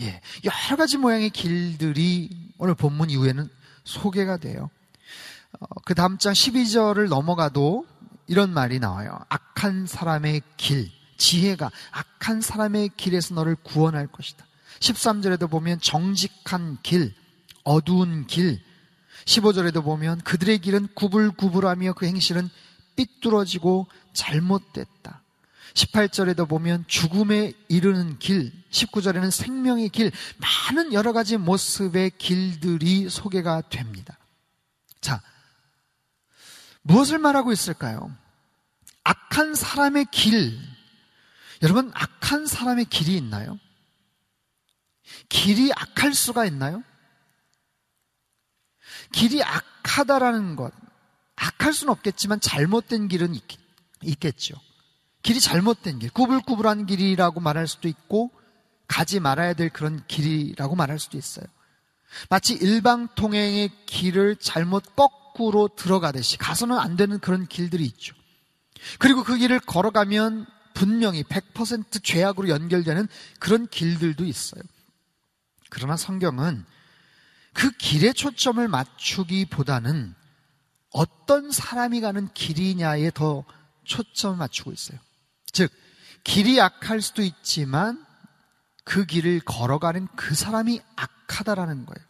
예. 0.00 0.20
여러 0.44 0.76
가지 0.76 0.98
모양의 0.98 1.30
길들이 1.30 2.52
오늘 2.58 2.76
본문 2.76 3.10
이후에는 3.10 3.48
소개가 3.82 4.36
돼요. 4.36 4.70
어, 5.60 5.66
그 5.84 5.94
다음 5.94 6.18
장 6.18 6.32
12절을 6.32 7.08
넘어가도 7.08 7.86
이런 8.26 8.52
말이 8.52 8.78
나와요. 8.78 9.18
악한 9.28 9.86
사람의 9.86 10.42
길, 10.56 10.90
지혜가 11.16 11.70
악한 11.92 12.40
사람의 12.40 12.90
길에서 12.96 13.34
너를 13.34 13.56
구원할 13.56 14.06
것이다. 14.06 14.44
13절에도 14.80 15.50
보면 15.50 15.80
정직한 15.80 16.78
길, 16.82 17.14
어두운 17.64 18.26
길, 18.26 18.60
15절에도 19.24 19.82
보면 19.82 20.20
그들의 20.20 20.58
길은 20.58 20.88
구불구불하며 20.94 21.94
그 21.94 22.06
행실은 22.06 22.48
삐뚤어지고 22.96 23.86
잘못됐다. 24.12 25.22
18절에도 25.74 26.48
보면 26.48 26.84
죽음에 26.86 27.52
이르는 27.68 28.18
길, 28.18 28.52
19절에는 28.70 29.30
생명의 29.30 29.90
길, 29.90 30.10
많은 30.38 30.92
여러 30.92 31.12
가지 31.12 31.36
모습의 31.36 32.12
길들이 32.16 33.10
소개가 33.10 33.62
됩니다. 33.68 34.18
자, 35.00 35.20
무엇을 36.86 37.18
말하고 37.18 37.52
있을까요? 37.52 38.14
악한 39.02 39.54
사람의 39.54 40.06
길. 40.12 40.56
여러분, 41.62 41.90
악한 41.94 42.46
사람의 42.46 42.84
길이 42.86 43.16
있나요? 43.16 43.58
길이 45.28 45.72
악할 45.72 46.14
수가 46.14 46.44
있나요? 46.46 46.82
길이 49.12 49.42
악하다라는 49.42 50.56
것, 50.56 50.72
악할 51.36 51.72
수는 51.72 51.92
없겠지만 51.92 52.40
잘못된 52.40 53.08
길은 53.08 53.34
있, 53.34 53.42
있겠죠. 54.02 54.54
길이 55.22 55.40
잘못된 55.40 55.98
길, 55.98 56.10
구불구불한 56.10 56.86
길이라고 56.86 57.40
말할 57.40 57.66
수도 57.66 57.88
있고, 57.88 58.30
가지 58.86 59.18
말아야 59.18 59.54
될 59.54 59.70
그런 59.70 60.04
길이라고 60.06 60.76
말할 60.76 61.00
수도 61.00 61.18
있어요. 61.18 61.46
마치 62.30 62.54
일방통행의 62.54 63.86
길을 63.86 64.36
잘못 64.36 64.94
거꾸로 65.36 65.68
들어가듯이 65.68 66.38
가서는 66.38 66.78
안 66.78 66.96
되는 66.96 67.18
그런 67.18 67.46
길들이 67.46 67.84
있죠. 67.84 68.14
그리고 68.98 69.22
그 69.22 69.36
길을 69.36 69.60
걸어가면 69.60 70.46
분명히 70.74 71.22
100% 71.22 72.02
죄악으로 72.02 72.48
연결되는 72.48 73.06
그런 73.38 73.66
길들도 73.68 74.24
있어요. 74.24 74.62
그러나 75.70 75.96
성경은 75.96 76.64
그 77.52 77.70
길에 77.72 78.12
초점을 78.12 78.66
맞추기보다는 78.66 80.14
어떤 80.90 81.50
사람이 81.50 82.00
가는 82.00 82.28
길이냐에 82.32 83.10
더 83.10 83.44
초점을 83.84 84.36
맞추고 84.36 84.72
있어요. 84.72 84.98
즉, 85.52 85.70
길이 86.24 86.60
악할 86.60 87.00
수도 87.00 87.22
있지만 87.22 88.04
그 88.84 89.04
길을 89.04 89.40
걸어가는 89.40 90.08
그 90.16 90.34
사람이 90.34 90.80
악하다라는 90.96 91.86
거예요. 91.86 92.06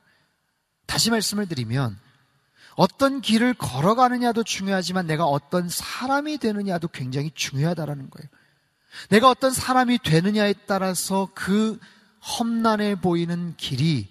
다시 0.86 1.10
말씀을 1.10 1.46
드리면 1.48 1.98
어떤 2.76 3.22
길을 3.22 3.54
걸어가느냐도 3.54 4.44
중요하지만 4.44 5.06
내가 5.06 5.24
어떤 5.24 5.68
사람이 5.68 6.38
되느냐도 6.38 6.88
굉장히 6.88 7.30
중요하다라는 7.34 8.10
거예요. 8.10 8.28
내가 9.08 9.28
어떤 9.28 9.52
사람이 9.52 9.98
되느냐에 9.98 10.54
따라서 10.66 11.28
그 11.34 11.78
험난해 12.20 13.00
보이는 13.00 13.54
길이 13.56 14.08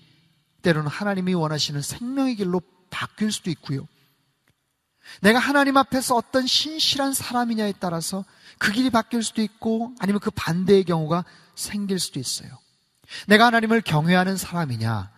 때로는 0.64 0.90
하나님이 0.90 1.36
원하시는 1.36 1.82
생명의 1.82 2.36
길로 2.36 2.62
바뀔 2.90 3.32
수도 3.32 3.52
있고요. 3.52 3.88
내가 5.22 5.38
하나님 5.38 5.78
앞에서 5.78 6.16
어떤 6.16 6.48
신실한 6.48 7.14
사람이냐에 7.14 7.74
따라서 7.80 8.26
그 8.58 8.72
길이 8.72 8.90
바뀔 8.90 9.22
수도 9.22 9.44
있고 9.44 9.94
아니면 10.00 10.20
그 10.20 10.32
반대의 10.32 10.84
경우가 10.86 11.24
생길 11.54 12.00
수도 12.00 12.20
있어요. 12.20 12.50
내가 13.28 13.46
하나님을 13.46 13.82
경외하는 13.82 14.38
사람이냐? 14.38 15.12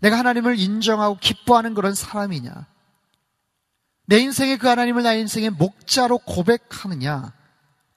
내가 0.00 0.18
하나님을 0.18 0.58
인정하고 0.58 1.16
기뻐하는 1.18 1.72
그런 1.72 1.94
사람이냐? 1.94 2.66
내 4.06 4.18
인생의 4.18 4.58
그 4.58 4.68
하나님을 4.68 5.02
나의 5.02 5.20
인생의 5.20 5.50
목자로 5.50 6.18
고백하느냐? 6.18 7.32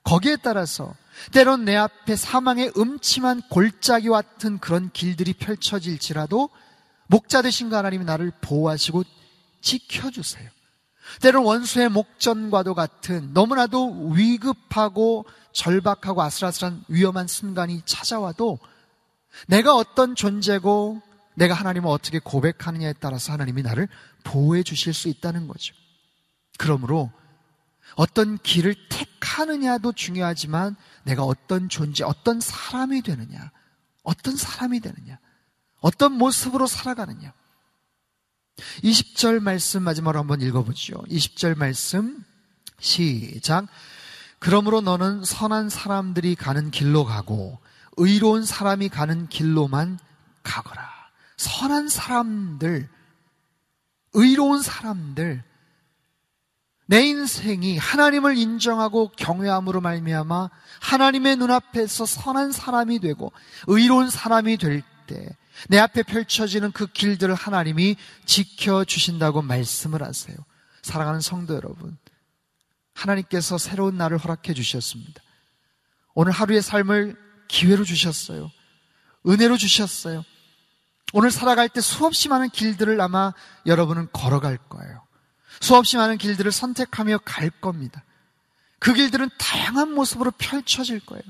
거기에 0.04 0.36
따라서 0.36 0.94
때론 1.32 1.64
내 1.64 1.76
앞에 1.76 2.16
사망의 2.16 2.72
음침한 2.76 3.42
골짜기 3.50 4.08
같은 4.08 4.58
그런 4.58 4.90
길들이 4.92 5.34
펼쳐질지라도 5.34 6.48
목자 7.08 7.42
되신 7.42 7.70
그 7.70 7.76
하나님이 7.76 8.04
나를 8.04 8.32
보호하시고 8.40 9.04
지켜주세요. 9.60 10.48
때론 11.20 11.44
원수의 11.44 11.88
목전과도 11.88 12.74
같은 12.74 13.32
너무나도 13.32 14.10
위급하고 14.10 15.26
절박하고 15.52 16.22
아슬아슬한 16.22 16.84
위험한 16.88 17.26
순간이 17.26 17.82
찾아와도 17.84 18.58
내가 19.46 19.74
어떤 19.74 20.14
존재고 20.14 21.02
내가 21.34 21.54
하나님을 21.54 21.88
어떻게 21.88 22.18
고백하느냐에 22.18 22.94
따라서 23.00 23.32
하나님이 23.32 23.62
나를 23.62 23.88
보호해 24.24 24.62
주실 24.62 24.92
수 24.92 25.08
있다는 25.08 25.48
거죠. 25.48 25.74
그러므로 26.58 27.10
어떤 27.94 28.36
길을 28.36 28.74
택하느냐도 28.90 29.92
중요하지만 29.92 30.76
내가 31.04 31.24
어떤 31.24 31.70
존재, 31.70 32.04
어떤 32.04 32.40
사람이 32.40 33.00
되느냐, 33.00 33.50
어떤 34.02 34.36
사람이 34.36 34.80
되느냐, 34.80 35.18
어떤 35.80 36.12
모습으로 36.12 36.66
살아가느냐. 36.66 37.32
20절 38.82 39.40
말씀 39.40 39.82
마지막으로 39.82 40.18
한번 40.18 40.42
읽어보죠. 40.42 41.02
20절 41.08 41.56
말씀 41.56 42.24
시작. 42.80 43.66
그러므로 44.38 44.80
너는 44.80 45.24
선한 45.24 45.68
사람들이 45.68 46.34
가는 46.34 46.70
길로 46.70 47.04
가고 47.04 47.58
의로운 47.96 48.44
사람이 48.44 48.88
가는 48.88 49.28
길로만 49.28 49.98
가거라. 50.42 50.88
선한 51.36 51.88
사람들, 51.88 52.88
의로운 54.14 54.62
사람들, 54.62 55.42
내 56.88 57.02
인생이 57.02 57.78
하나님을 57.78 58.36
인정하고 58.36 59.12
경외함으로 59.16 59.80
말미암아 59.80 60.50
하나님의 60.80 61.36
눈앞에서 61.36 62.06
선한 62.06 62.50
사람이 62.50 62.98
되고 62.98 63.32
의로운 63.68 64.10
사람이 64.10 64.56
될 64.56 64.82
때 65.06 65.38
내 65.66 65.78
앞에 65.78 66.04
펼쳐지는 66.04 66.70
그 66.70 66.86
길들을 66.86 67.34
하나님이 67.34 67.96
지켜 68.24 68.84
주신다고 68.84 69.42
말씀을 69.42 70.02
하세요. 70.02 70.36
사랑하는 70.82 71.20
성도 71.20 71.54
여러분, 71.56 71.98
하나님께서 72.94 73.58
새로운 73.58 73.96
날을 73.96 74.18
허락해 74.18 74.54
주셨습니다. 74.54 75.20
오늘 76.14 76.32
하루의 76.32 76.62
삶을 76.62 77.16
기회로 77.48 77.84
주셨어요. 77.84 78.50
은혜로 79.26 79.56
주셨어요. 79.56 80.24
오늘 81.12 81.30
살아갈 81.30 81.68
때 81.68 81.80
수없이 81.80 82.28
많은 82.28 82.50
길들을 82.50 83.00
아마 83.00 83.32
여러분은 83.66 84.08
걸어갈 84.12 84.58
거예요. 84.58 84.97
수없이 85.60 85.96
많은 85.96 86.18
길들을 86.18 86.50
선택하며 86.52 87.18
갈 87.24 87.50
겁니다. 87.50 88.04
그 88.78 88.94
길들은 88.94 89.30
다양한 89.38 89.92
모습으로 89.94 90.30
펼쳐질 90.32 91.00
거예요. 91.00 91.22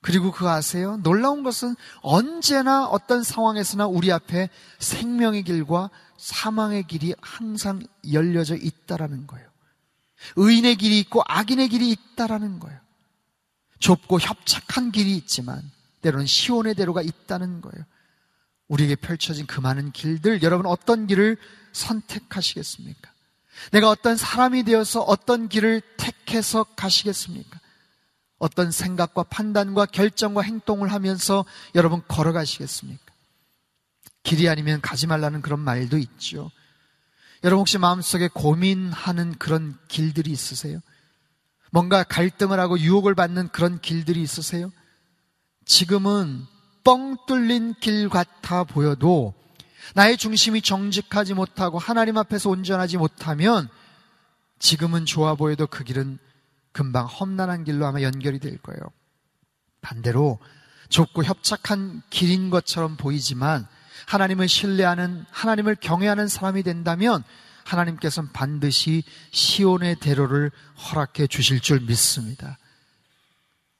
그리고 0.00 0.30
그거 0.30 0.50
아세요? 0.50 0.96
놀라운 1.02 1.42
것은 1.42 1.74
언제나 2.02 2.86
어떤 2.86 3.22
상황에서나 3.22 3.86
우리 3.86 4.12
앞에 4.12 4.48
생명의 4.78 5.42
길과 5.42 5.90
사망의 6.16 6.86
길이 6.86 7.14
항상 7.20 7.82
열려져 8.12 8.56
있다라는 8.56 9.26
거예요. 9.26 9.48
의인의 10.36 10.76
길이 10.76 10.98
있고 11.00 11.22
악인의 11.26 11.68
길이 11.68 11.90
있다라는 11.90 12.58
거예요. 12.58 12.78
좁고 13.78 14.18
협착한 14.20 14.90
길이 14.90 15.16
있지만 15.16 15.62
때로는 16.02 16.26
시온의 16.26 16.74
대로가 16.74 17.02
있다는 17.02 17.60
거예요. 17.60 17.84
우리에게 18.68 18.96
펼쳐진 18.96 19.46
그 19.46 19.60
많은 19.60 19.92
길들, 19.92 20.42
여러분 20.42 20.66
어떤 20.66 21.06
길을 21.06 21.38
선택하시겠습니까? 21.72 23.10
내가 23.72 23.88
어떤 23.88 24.16
사람이 24.16 24.64
되어서 24.64 25.00
어떤 25.02 25.48
길을 25.48 25.82
택해서 25.96 26.64
가시겠습니까? 26.64 27.58
어떤 28.38 28.70
생각과 28.70 29.24
판단과 29.24 29.86
결정과 29.86 30.42
행동을 30.42 30.92
하면서 30.92 31.44
여러분 31.74 32.02
걸어가시겠습니까? 32.06 33.02
길이 34.22 34.48
아니면 34.48 34.80
가지 34.80 35.06
말라는 35.06 35.42
그런 35.42 35.60
말도 35.60 35.98
있죠. 35.98 36.50
여러분 37.44 37.60
혹시 37.60 37.78
마음속에 37.78 38.28
고민하는 38.28 39.36
그런 39.38 39.76
길들이 39.88 40.30
있으세요? 40.30 40.80
뭔가 41.70 42.02
갈등을 42.02 42.58
하고 42.58 42.78
유혹을 42.78 43.14
받는 43.14 43.48
그런 43.48 43.80
길들이 43.80 44.22
있으세요? 44.22 44.72
지금은 45.64 46.46
뻥 46.84 47.16
뚫린 47.26 47.74
길 47.80 48.08
같아 48.08 48.64
보여도 48.64 49.34
나의 49.94 50.16
중심이 50.16 50.62
정직하지 50.62 51.34
못하고 51.34 51.78
하나님 51.78 52.16
앞에서 52.16 52.50
온전하지 52.50 52.96
못하면 52.98 53.68
지금은 54.58 55.06
좋아 55.06 55.34
보여도 55.34 55.66
그 55.66 55.84
길은 55.84 56.18
금방 56.72 57.06
험난한 57.06 57.64
길로 57.64 57.86
아마 57.86 58.02
연결이 58.02 58.38
될 58.38 58.58
거예요. 58.58 58.80
반대로 59.80 60.38
좁고 60.88 61.24
협착한 61.24 62.02
길인 62.10 62.50
것처럼 62.50 62.96
보이지만 62.96 63.66
하나님을 64.06 64.48
신뢰하는 64.48 65.24
하나님을 65.30 65.76
경외하는 65.76 66.28
사람이 66.28 66.62
된다면 66.62 67.22
하나님께서는 67.64 68.32
반드시 68.32 69.02
시온의 69.30 69.96
대로를 69.96 70.50
허락해 70.76 71.26
주실 71.26 71.60
줄 71.60 71.80
믿습니다. 71.80 72.58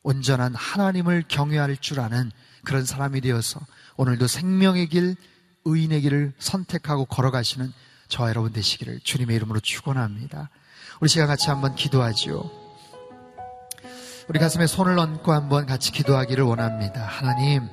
온전한 0.03 0.55
하나님을 0.55 1.25
경외할 1.29 1.77
줄 1.79 2.01
아는 2.01 2.31
그런 2.64 2.85
사람이 2.85 3.21
되어서 3.23 3.61
오늘도 3.97 4.27
생명의 4.27 4.88
길, 4.88 5.16
의인의 5.64 6.01
길을 6.03 6.33
선택하고 6.38 7.05
걸어가시는 7.07 7.73
저와 8.09 8.31
여러분 8.31 8.53
되시기를 8.53 9.01
주님의 9.03 9.37
이름으로 9.37 9.61
축원합니다. 9.61 10.51
우리 11.01 11.09
시간 11.09 11.27
같이 11.27 11.49
한번 11.49 11.75
기도하지요. 11.75 12.51
우리 14.29 14.38
가슴에 14.38 14.66
손을 14.66 14.99
얹고 14.99 15.33
한번 15.33 15.66
같이 15.66 15.92
기도하기를 15.92 16.44
원합니다. 16.44 17.03
하나님, 17.03 17.68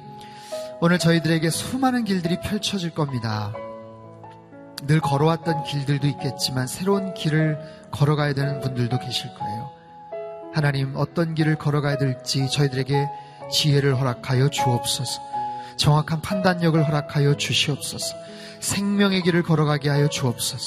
오늘 0.82 1.00
저희들에게 1.00 1.50
수많은 1.50 2.06
길들이 2.06 2.40
펼쳐질 2.42 2.92
겁니다. 2.92 3.54
늘 4.88 5.00
걸어왔던 5.00 5.64
길들도 5.64 6.08
있겠지만 6.08 6.68
새로운 6.68 7.14
길을 7.14 7.58
걸어가야 7.92 8.34
되는 8.34 8.60
분들도 8.62 9.00
계실 9.00 9.34
거예요. 9.34 9.72
하나님, 10.54 10.94
어떤 10.96 11.34
길을 11.34 11.58
걸어가야 11.58 11.98
될지 11.98 12.50
저희들에게 12.50 13.08
지혜를 13.52 14.00
허락하여 14.00 14.50
주옵소서. 14.50 15.22
정확한 15.78 16.22
판단력을 16.22 16.86
허락하여 16.88 17.36
주시옵소서. 17.36 18.16
생명의 18.60 19.22
길을 19.22 19.44
걸어가게 19.44 19.90
하여 19.90 20.08
주옵소서. 20.08 20.66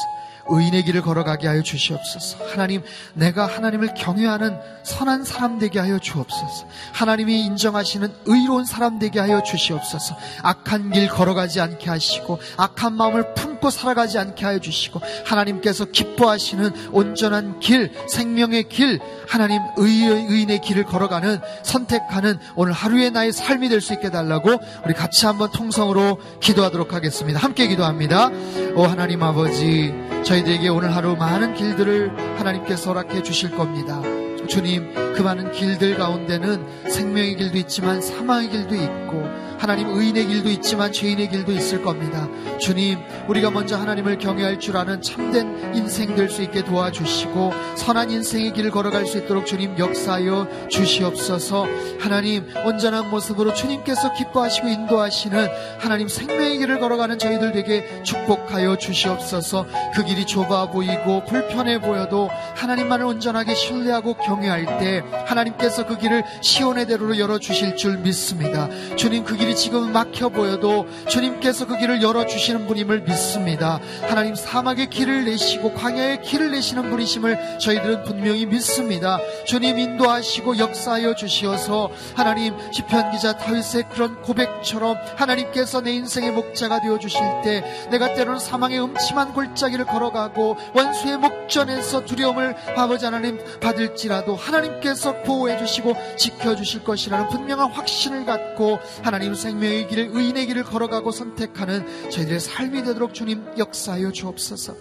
의인의 0.51 0.85
길을 0.85 1.03
걸어가게 1.03 1.47
하여 1.47 1.63
주시옵소서. 1.63 2.39
하나님, 2.51 2.83
내가 3.15 3.47
하나님을 3.47 3.95
경외하는 3.95 4.59
선한 4.83 5.25
사람 5.25 5.59
되게 5.59 5.79
하여 5.79 5.99
주옵소서. 5.99 6.67
하나님이 6.93 7.41
인정하시는 7.47 8.13
의로운 8.27 8.65
사람 8.65 8.99
되게 8.99 9.19
하여 9.21 9.43
주시옵소서. 9.43 10.17
악한 10.43 10.91
길 10.91 11.09
걸어가지 11.09 11.61
않게 11.61 11.91
하시고, 11.91 12.39
악한 12.57 12.93
마음을 12.95 13.35
품고 13.35 13.71
살아가지 13.71 14.19
않게 14.19 14.45
하여 14.45 14.59
주시고, 14.59 15.01
하나님께서 15.25 15.87
기뻐하시는 15.87 16.91
온전한 16.93 17.59
길, 17.61 17.93
생명의 18.09 18.69
길, 18.69 19.01
하나님 19.29 19.61
의의, 19.77 20.27
의인의 20.29 20.61
길을 20.61 20.85
걸어가는, 20.85 21.41
선택하는 21.63 22.39
오늘 22.55 22.73
하루의 22.73 23.11
나의 23.11 23.33
삶이 23.33 23.69
될 23.69 23.79
수 23.79 23.93
있게 23.93 24.11
달라고 24.11 24.59
우리 24.85 24.93
같이 24.93 25.25
한번 25.25 25.53
통성으로 25.53 26.19
기도하도록 26.41 26.93
하겠습니다. 26.93 27.39
함께 27.39 27.69
기도합니다. 27.69 28.29
오 28.75 28.83
하나님 28.83 29.23
아버지, 29.23 29.95
저희 30.25 30.38
들에게 30.45 30.69
오늘 30.69 30.95
하루 30.95 31.17
많은 31.17 31.55
길들을 31.55 32.39
하나님께서 32.39 32.91
허락해 32.91 33.23
주실 33.23 33.51
겁니다. 33.51 34.01
주님, 34.49 34.93
그 35.15 35.23
많은 35.23 35.53
길들 35.53 35.97
가운데는 35.97 36.89
생명의 36.89 37.37
길도 37.37 37.59
있지만 37.59 38.01
사망의 38.01 38.49
길도 38.51 38.75
있고 38.75 39.49
하나님 39.59 39.89
의인의 39.89 40.27
길도 40.27 40.49
있지만 40.51 40.93
죄인의 40.93 41.31
길도 41.31 41.51
있을 41.53 41.83
겁니다. 41.83 42.29
주님, 42.61 42.99
우리가 43.29 43.51
먼저 43.51 43.77
하나님을 43.77 44.19
경외할 44.19 44.61
줄 44.61 44.77
아는 44.77 45.03
참된 45.03 45.75
인생 45.75 46.15
될 46.15 46.29
수 46.29 46.43
있게 46.43 46.63
도와주시고 46.63 47.53
선한 47.77 48.11
인생의 48.11 48.53
길을 48.53 48.71
걸어갈 48.71 49.07
수 49.07 49.19
있도록 49.19 49.47
주님 49.47 49.77
역사하여 49.79 50.69
주시옵소서. 50.69 51.67
하나님 51.99 52.47
온전한 52.65 53.11
모습으로 53.11 53.55
주님께서 53.55 54.13
기뻐하시고 54.15 54.69
인도하시는 54.69 55.49
하나님 55.81 56.07
생명의 56.07 56.59
길을 56.59 56.79
걸어가는 56.79 57.19
저희들 57.19 57.57
에게 57.57 58.03
축복하여 58.05 58.77
주시옵소서. 58.77 59.67
그 59.95 60.05
길이 60.05 60.25
좁아 60.27 60.71
보이고 60.71 61.25
불편해 61.25 61.81
보여도 61.81 62.31
하나님만을 62.55 63.07
온전하게 63.07 63.55
신뢰하고 63.55 64.15
경 64.19 64.38
외할 64.43 64.79
때 64.79 65.03
하나님께서 65.27 65.87
그 65.87 65.99
길을 65.99 66.23
시온의 66.41 66.87
대로로 66.87 67.19
열어 67.19 67.39
주실 67.39 67.77
줄 67.77 67.99
믿습니다. 67.99 68.69
주님 68.97 69.25
그 69.25 69.37
길이 69.37 69.55
지금 69.55 69.93
막혀 69.93 70.29
보여도 70.29 70.87
주님께서 71.09 71.67
그 71.67 71.79
길을 71.79 72.03
열어 72.03 72.27
주시는 72.27 72.67
분임을 72.67 73.03
믿습니다. 73.03 73.81
하나님 74.03 74.35
사막의 74.35 74.91
길을 74.91 75.25
내시고 75.25 75.75
광야의 75.75 76.23
길을 76.23 76.51
내시는 76.51 76.91
분이심을 76.91 77.59
저희들은 77.59 78.05
분명히 78.05 78.47
믿습니다. 78.47 79.19
주님 79.47 79.79
인도하시고 79.79 80.59
역사하여 80.59 81.15
주시어서 81.15 81.91
하나님 82.15 82.55
시편 82.73 83.11
기자 83.13 83.37
다윗의 83.37 83.85
그런 83.91 84.21
고백처럼 84.23 84.97
하나님께서 85.17 85.81
내 85.81 85.93
인생의 85.93 86.33
목자가 86.33 86.81
되어 86.81 86.99
주실 86.99 87.21
때 87.43 87.63
내가 87.91 88.15
때로는 88.15 88.39
사망의 88.39 88.81
음침한 88.81 89.33
골짜기를 89.33 89.85
걸어가고 89.87 90.57
원수의 90.75 91.19
목전에서 91.19 92.05
두려움을 92.05 92.57
아버지 92.77 93.05
하나님 93.05 93.39
받을지라도 93.61 94.28
하나님께서 94.35 95.23
보호해 95.23 95.59
주시고 95.59 95.95
지켜 96.17 96.55
주실 96.57 96.85
것이라는 96.85 97.29
분명한 97.29 97.71
확신을 97.73 98.25
갖고 98.25 98.79
하나님 99.03 99.35
생명의 99.35 99.89
길을 99.89 100.11
의인의 100.13 100.47
길을 100.47 100.65
걸어가고 100.65 101.11
선택하는 101.11 102.11
저희들의 102.11 102.41
삶이 102.41 102.83
되도록 102.85 103.15
주님 103.15 103.45
역사하여 103.59 104.13
주옵소서. 104.13 104.75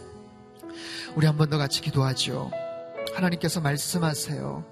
우리 1.16 1.26
한 1.26 1.38
번 1.38 1.50
더 1.50 1.58
같이 1.58 1.82
기도하죠. 1.82 2.52
하나님께서 3.16 3.62
말씀하세요. 3.62 4.64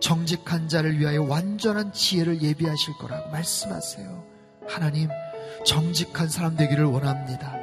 정직한 0.00 0.68
자를 0.68 0.98
위하여 0.98 1.22
완전한 1.22 1.92
지혜를 1.92 2.40
예비하실 2.42 2.94
거라고 3.00 3.30
말씀하세요. 3.30 4.24
하나님, 4.68 5.08
정직한 5.64 6.28
사람 6.28 6.56
되기를 6.56 6.84
원합니다. 6.84 7.56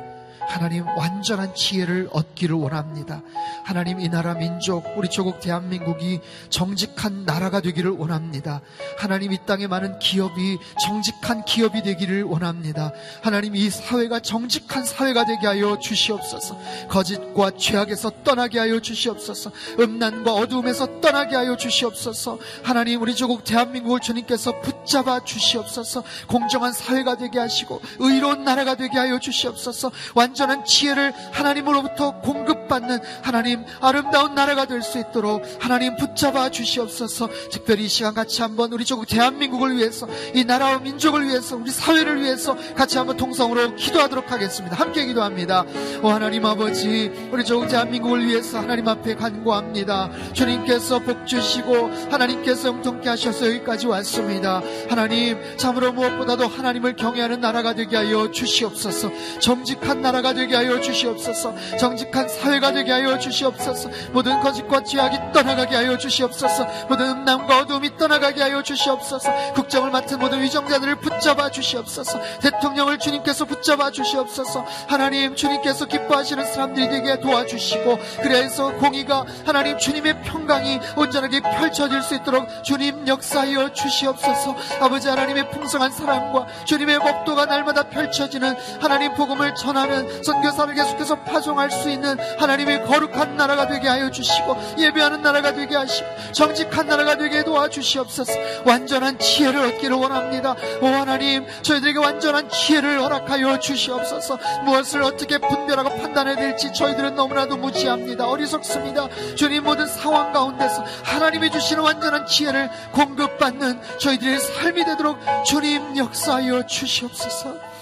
하나님 0.48 0.86
완전한 0.98 1.54
지혜를 1.56 2.10
얻기를 2.12 2.56
원합니다. 2.56 3.22
하나님 3.64 4.00
이 4.00 4.10
나라 4.10 4.34
민족 4.34 4.86
우리 4.96 5.10
조국 5.10 5.40
대한민국이 5.40 6.22
정직한 6.50 7.26
나라가 7.26 7.62
되기를 7.62 7.92
원합니다. 7.92 8.62
하나님 8.98 9.34
이 9.34 9.40
땅에 9.46 9.68
많은 9.68 10.00
기업이 10.00 10.58
정직한 10.82 11.44
기업이 11.46 11.82
되기를 11.82 12.24
원합니다. 12.24 12.92
하나님 13.22 13.56
이 13.56 13.70
사회가 13.70 14.20
정직한 14.20 14.86
사회가 14.86 15.26
되게 15.26 15.48
하여 15.48 15.80
주시옵소서. 15.80 16.58
거짓과 16.90 17.52
죄악에서 17.58 18.24
떠나게 18.24 18.60
하여 18.60 18.80
주시옵소서. 18.80 19.52
음란과 19.80 20.34
어두움에서 20.34 21.02
떠나게 21.02 21.36
하여 21.36 21.58
주시옵소서. 21.58 22.40
하나님 22.64 23.02
우리 23.02 23.16
조국 23.16 23.44
대한민국을 23.44 24.00
주님께서 24.00 24.62
붙잡아 24.62 25.24
주시옵소서. 25.24 26.04
공정한 26.28 26.72
사회가 26.72 27.18
되게 27.18 27.40
하시고 27.40 27.82
의로운 28.00 28.44
나라가 28.44 28.76
되게 28.76 28.98
하여 28.98 29.20
주시옵소서. 29.20 29.92
완 30.14 30.25
완전한 30.26 30.66
지혜를 30.66 31.14
하나님으로부터 31.32 32.20
공급받는 32.22 33.00
하나님 33.22 33.64
아름다운 33.82 34.34
나라가 34.34 34.66
될 34.66 34.86
수 34.86 35.00
있도록 35.00 35.42
하나님 35.60 35.96
붙잡아 35.96 36.52
주시옵소서. 36.52 37.28
특별히 37.50 37.86
이 37.86 37.88
시간 37.88 38.14
같이 38.14 38.44
한번 38.44 38.72
우리 38.72 38.86
조국 38.86 39.08
대한민국을 39.08 39.76
위해서 39.76 40.08
이 40.36 40.44
나라와 40.44 40.78
민족을 40.78 41.28
위해서 41.28 41.56
우리 41.56 41.72
사회를 41.72 42.22
위해서 42.22 42.56
같이 42.76 43.00
한번 43.00 43.18
통성으로 43.18 43.76
기도하도록 43.76 44.32
하겠습니다. 44.32 44.76
함께 44.76 45.06
기도합니다. 45.08 45.66
오 46.04 46.10
하나님 46.10 46.46
아버지 46.46 47.12
우리 47.32 47.44
조국 47.44 47.68
대한민국을 47.68 48.28
위해서 48.28 48.60
하나님 48.60 48.88
앞에 48.88 49.16
간구합니다. 49.16 50.12
주님께서 50.34 51.00
복 51.00 51.26
주시고 51.26 51.90
하나님께서 52.12 52.68
영통케 52.68 53.10
하셔서 53.10 53.48
여기까지 53.48 53.88
왔습니다. 53.88 54.62
하나님 54.88 55.40
참으로 55.58 55.94
무엇보다도 55.94 56.48
하나님을 56.48 56.96
경외하는 56.96 57.42
나라가 57.42 57.74
되게 57.74 57.96
하여 57.96 58.30
주시옵소서. 58.30 59.10
정직한 59.40 60.02
나라 60.02 60.15
가 60.16 60.26
나라가 60.26 60.34
되게 60.34 60.56
하여 60.56 60.80
주시옵소서. 60.80 61.54
정직한 61.78 62.28
사회가 62.28 62.72
되게 62.72 62.92
하여 62.92 63.18
주시옵소서. 63.18 63.90
모든 64.12 64.40
거짓과 64.42 64.84
죄악이 64.84 65.18
떠나가게 65.34 65.76
하여 65.76 65.98
주시옵소서. 65.98 66.68
모든 66.90 67.10
음란과 67.10 67.60
어둠이 67.60 67.98
떠나가게 67.98 68.42
하여 68.42 68.62
주시옵소서. 68.62 69.54
국정을 69.54 69.92
맡은 69.92 70.20
모든 70.20 70.42
위정자들을 70.42 70.96
붙잡아 70.98 71.50
주시옵소서. 71.52 72.20
대통령을 72.42 73.00
주님께서 73.00 73.46
붙잡아 73.46 73.92
주시옵소서. 73.92 74.66
하나님 74.88 75.36
주님께서 75.36 75.86
기뻐하시는 75.86 76.46
사람들이 76.46 76.90
되게 76.90 77.20
도와주시고 77.20 78.00
그래서 78.22 78.72
공의가 78.74 79.26
하나님 79.46 79.78
주님의 79.78 80.22
평강이 80.24 80.80
온전하게 80.96 81.42
펼쳐질 81.42 82.02
수 82.02 82.16
있도록 82.16 82.48
주님 82.64 83.08
역사하여 83.08 83.74
주시옵소서. 83.74 84.56
아버지 84.80 85.08
하나님의 85.08 85.52
풍성한 85.52 85.92
사랑과 85.92 86.48
주님의 86.66 87.00
법도가 87.00 87.46
날마다 87.46 87.84
펼쳐지는 87.84 88.56
하나님 88.80 89.14
복음을 89.14 89.54
전하 89.56 89.86
는 90.06 90.24
선교사를 90.24 90.74
계속해서 90.74 91.16
파송할 91.24 91.72
수 91.72 91.90
있는 91.90 92.18
하나님의 92.40 92.86
거룩한 92.86 93.38
나라가 93.38 93.68
되게 93.68 93.88
하여 93.88 94.10
주시고 94.12 94.58
예배하는 94.78 95.22
나라가 95.22 95.54
되게 95.54 95.76
하시고 95.76 96.08
정직한 96.32 96.88
나라가 96.88 97.18
되게 97.18 97.44
도와주시옵소서. 97.44 98.32
완전한 98.66 99.18
지혜를 99.20 99.66
얻기를 99.66 99.98
원합니다. 99.98 100.56
오 100.82 100.86
하나님 100.88 101.46
저희들에게 101.62 102.00
완전한 102.00 102.50
지혜를 102.50 103.02
허락하여 103.02 103.60
주시옵소서. 103.60 104.38
무엇을 104.64 105.04
어떻게 105.04 105.38
분별하고 105.38 105.90
판단해야 105.90 106.36
될지 106.36 106.72
저희들은 106.74 107.16
너무나도 107.16 107.58
무지합니다. 107.58 108.28
어리석습니다. 108.28 109.08
주님 109.36 109.64
모든 109.64 109.88
상황 109.88 110.32
가운데서 110.32 110.84
하나님이 111.04 111.50
주시는 111.52 111.84
완전한 111.84 112.26
지혜를 112.26 112.70
공급받는 112.92 113.80
저희들의 114.00 114.40
삶이 114.40 114.86
되도록 114.86 115.20
주님 115.46 115.98
역사하여 115.98 116.66
주시옵소서 116.66 117.75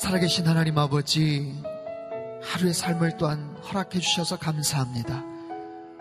살아계신 0.00 0.46
하나님 0.46 0.78
아버지, 0.78 1.54
하루의 2.42 2.72
삶을 2.72 3.18
또한 3.18 3.54
허락해 3.64 4.00
주셔서 4.00 4.38
감사합니다. 4.38 5.22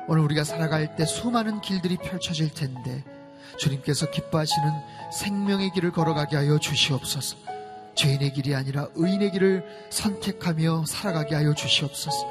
오늘 0.08 0.24
우리가 0.24 0.46
살아갈 0.46 0.96
때 0.96 1.06
수많은 1.06 1.60
길들이 1.60 1.98
펼쳐질 1.98 2.50
텐데, 2.50 3.04
주님께서 3.58 4.10
기뻐하시는 4.10 4.70
생명의 5.12 5.72
길을 5.72 5.92
걸어가게 5.92 6.38
하여 6.38 6.58
주시옵소서. 6.60 7.36
죄인의 7.96 8.32
길이 8.32 8.56
아니라 8.56 8.88
의인의 8.96 9.32
길을 9.32 9.66
선택하며 9.90 10.86
살아가게 10.88 11.36
하여 11.36 11.54
주시옵소서. 11.54 12.26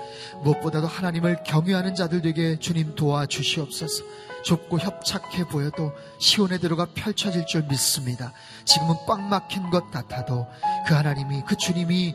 무엇보다도 0.45 0.87
하나님을 0.87 1.43
경외하는 1.45 1.95
자들 1.95 2.23
되게 2.23 2.59
주님 2.59 2.95
도와 2.95 3.27
주시옵소서. 3.27 4.05
좁고 4.45 4.79
협착해 4.79 5.45
보여도 5.49 5.93
시온의 6.19 6.61
대로가 6.61 6.87
펼쳐질 6.95 7.47
줄 7.47 7.63
믿습니다. 7.65 8.33
지금은 8.65 8.95
꽉 9.07 9.21
막힌 9.21 9.71
것 9.71 9.91
같아도 9.91 10.47
그 10.87 10.95
하나님이 10.95 11.43
그 11.47 11.57
주님이 11.57 12.15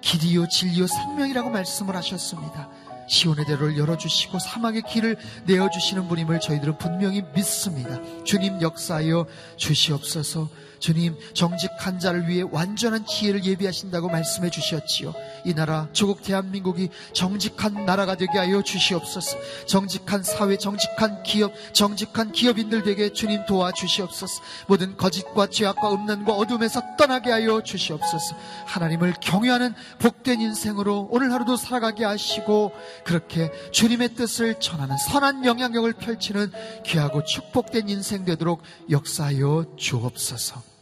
길이요 0.00 0.48
진리요 0.48 0.86
생명이라고 0.86 1.50
말씀을 1.50 1.96
하셨습니다. 1.96 2.68
시온의 3.06 3.44
대로를 3.46 3.76
열어주시고 3.76 4.38
사막의 4.38 4.82
길을 4.82 5.16
내어주시는 5.46 6.08
분임을 6.08 6.40
저희들은 6.40 6.78
분명히 6.78 7.22
믿습니다. 7.34 8.00
주님 8.24 8.60
역사하여 8.62 9.26
주시옵소서 9.56 10.48
주님 10.78 11.16
정직한 11.34 11.98
자를 11.98 12.28
위해 12.28 12.44
완전한 12.50 13.06
지혜를 13.06 13.44
예비하신다고 13.44 14.08
말씀해 14.08 14.50
주셨지요. 14.50 15.14
이 15.44 15.54
나라 15.54 15.88
조국 15.92 16.22
대한민국이 16.22 16.88
정직한 17.12 17.84
나라가 17.84 18.16
되게 18.16 18.38
하여 18.38 18.62
주시옵소서. 18.62 19.38
정직한 19.66 20.22
사회, 20.22 20.56
정직한 20.56 21.22
기업, 21.22 21.52
정직한 21.72 22.32
기업인들 22.32 22.82
되게 22.82 23.12
주님 23.12 23.44
도와 23.46 23.72
주시옵소서. 23.72 24.42
모든 24.66 24.96
거짓과 24.96 25.48
죄악과 25.48 25.92
음란과 25.92 26.32
어둠에서 26.32 26.82
떠나게 26.96 27.30
하여 27.30 27.62
주시옵소서. 27.62 28.36
하나님을 28.66 29.14
경외하는 29.20 29.74
복된 29.98 30.40
인생으로 30.40 31.08
오늘 31.10 31.32
하루도 31.32 31.56
살아가게 31.56 32.04
하시고 32.04 32.72
그렇게 33.04 33.50
주님의 33.72 34.14
뜻을 34.14 34.60
전하는 34.60 34.96
선한 34.96 35.44
영향력을 35.44 35.92
펼치는 35.94 36.52
귀하고 36.84 37.24
축복된 37.24 37.88
인생 37.88 38.24
되도록 38.24 38.62
역사하여 38.90 39.66
주옵소서. 39.76 40.73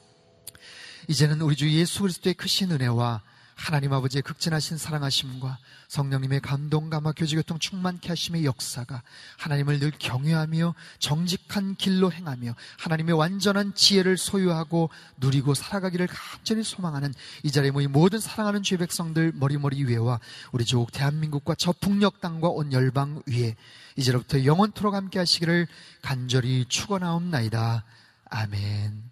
이제는 1.12 1.42
우리 1.42 1.56
주 1.56 1.70
예수 1.70 2.00
그리스도의 2.00 2.32
크신 2.32 2.70
은혜와 2.70 3.20
하나님 3.54 3.92
아버지의 3.92 4.22
극진하신 4.22 4.78
사랑하심과 4.78 5.58
성령님의 5.88 6.40
감동, 6.40 6.88
감화, 6.88 7.12
교제교통 7.12 7.58
충만케 7.58 8.08
하심의 8.08 8.46
역사가 8.46 9.02
하나님을 9.36 9.78
늘 9.78 9.90
경외하며 9.90 10.74
정직한 11.00 11.74
길로 11.74 12.10
행하며 12.10 12.54
하나님의 12.78 13.14
완전한 13.14 13.74
지혜를 13.74 14.16
소유하고 14.16 14.88
누리고 15.18 15.52
살아가기를 15.52 16.06
간절히 16.06 16.62
소망하는 16.62 17.12
이 17.42 17.50
자리에 17.50 17.72
모인 17.72 17.92
모든 17.92 18.18
사랑하는 18.18 18.62
주의 18.62 18.78
백성들 18.78 19.32
머리머리 19.34 19.84
위에와 19.84 20.18
우리 20.52 20.64
조국 20.64 20.92
대한민국과 20.92 21.56
저 21.58 21.72
북녘 21.72 22.22
땅과 22.22 22.48
온 22.48 22.72
열방 22.72 23.20
위에 23.26 23.54
이제로부터 23.96 24.46
영원토록 24.46 24.94
함께 24.94 25.18
하시기를 25.18 25.66
간절히 26.00 26.64
축원하옵나이다. 26.70 27.84
아멘. 28.30 29.11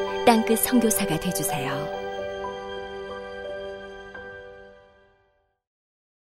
땅끝 0.25 0.59
성교사가 0.59 1.19
되주세요 1.19 2.00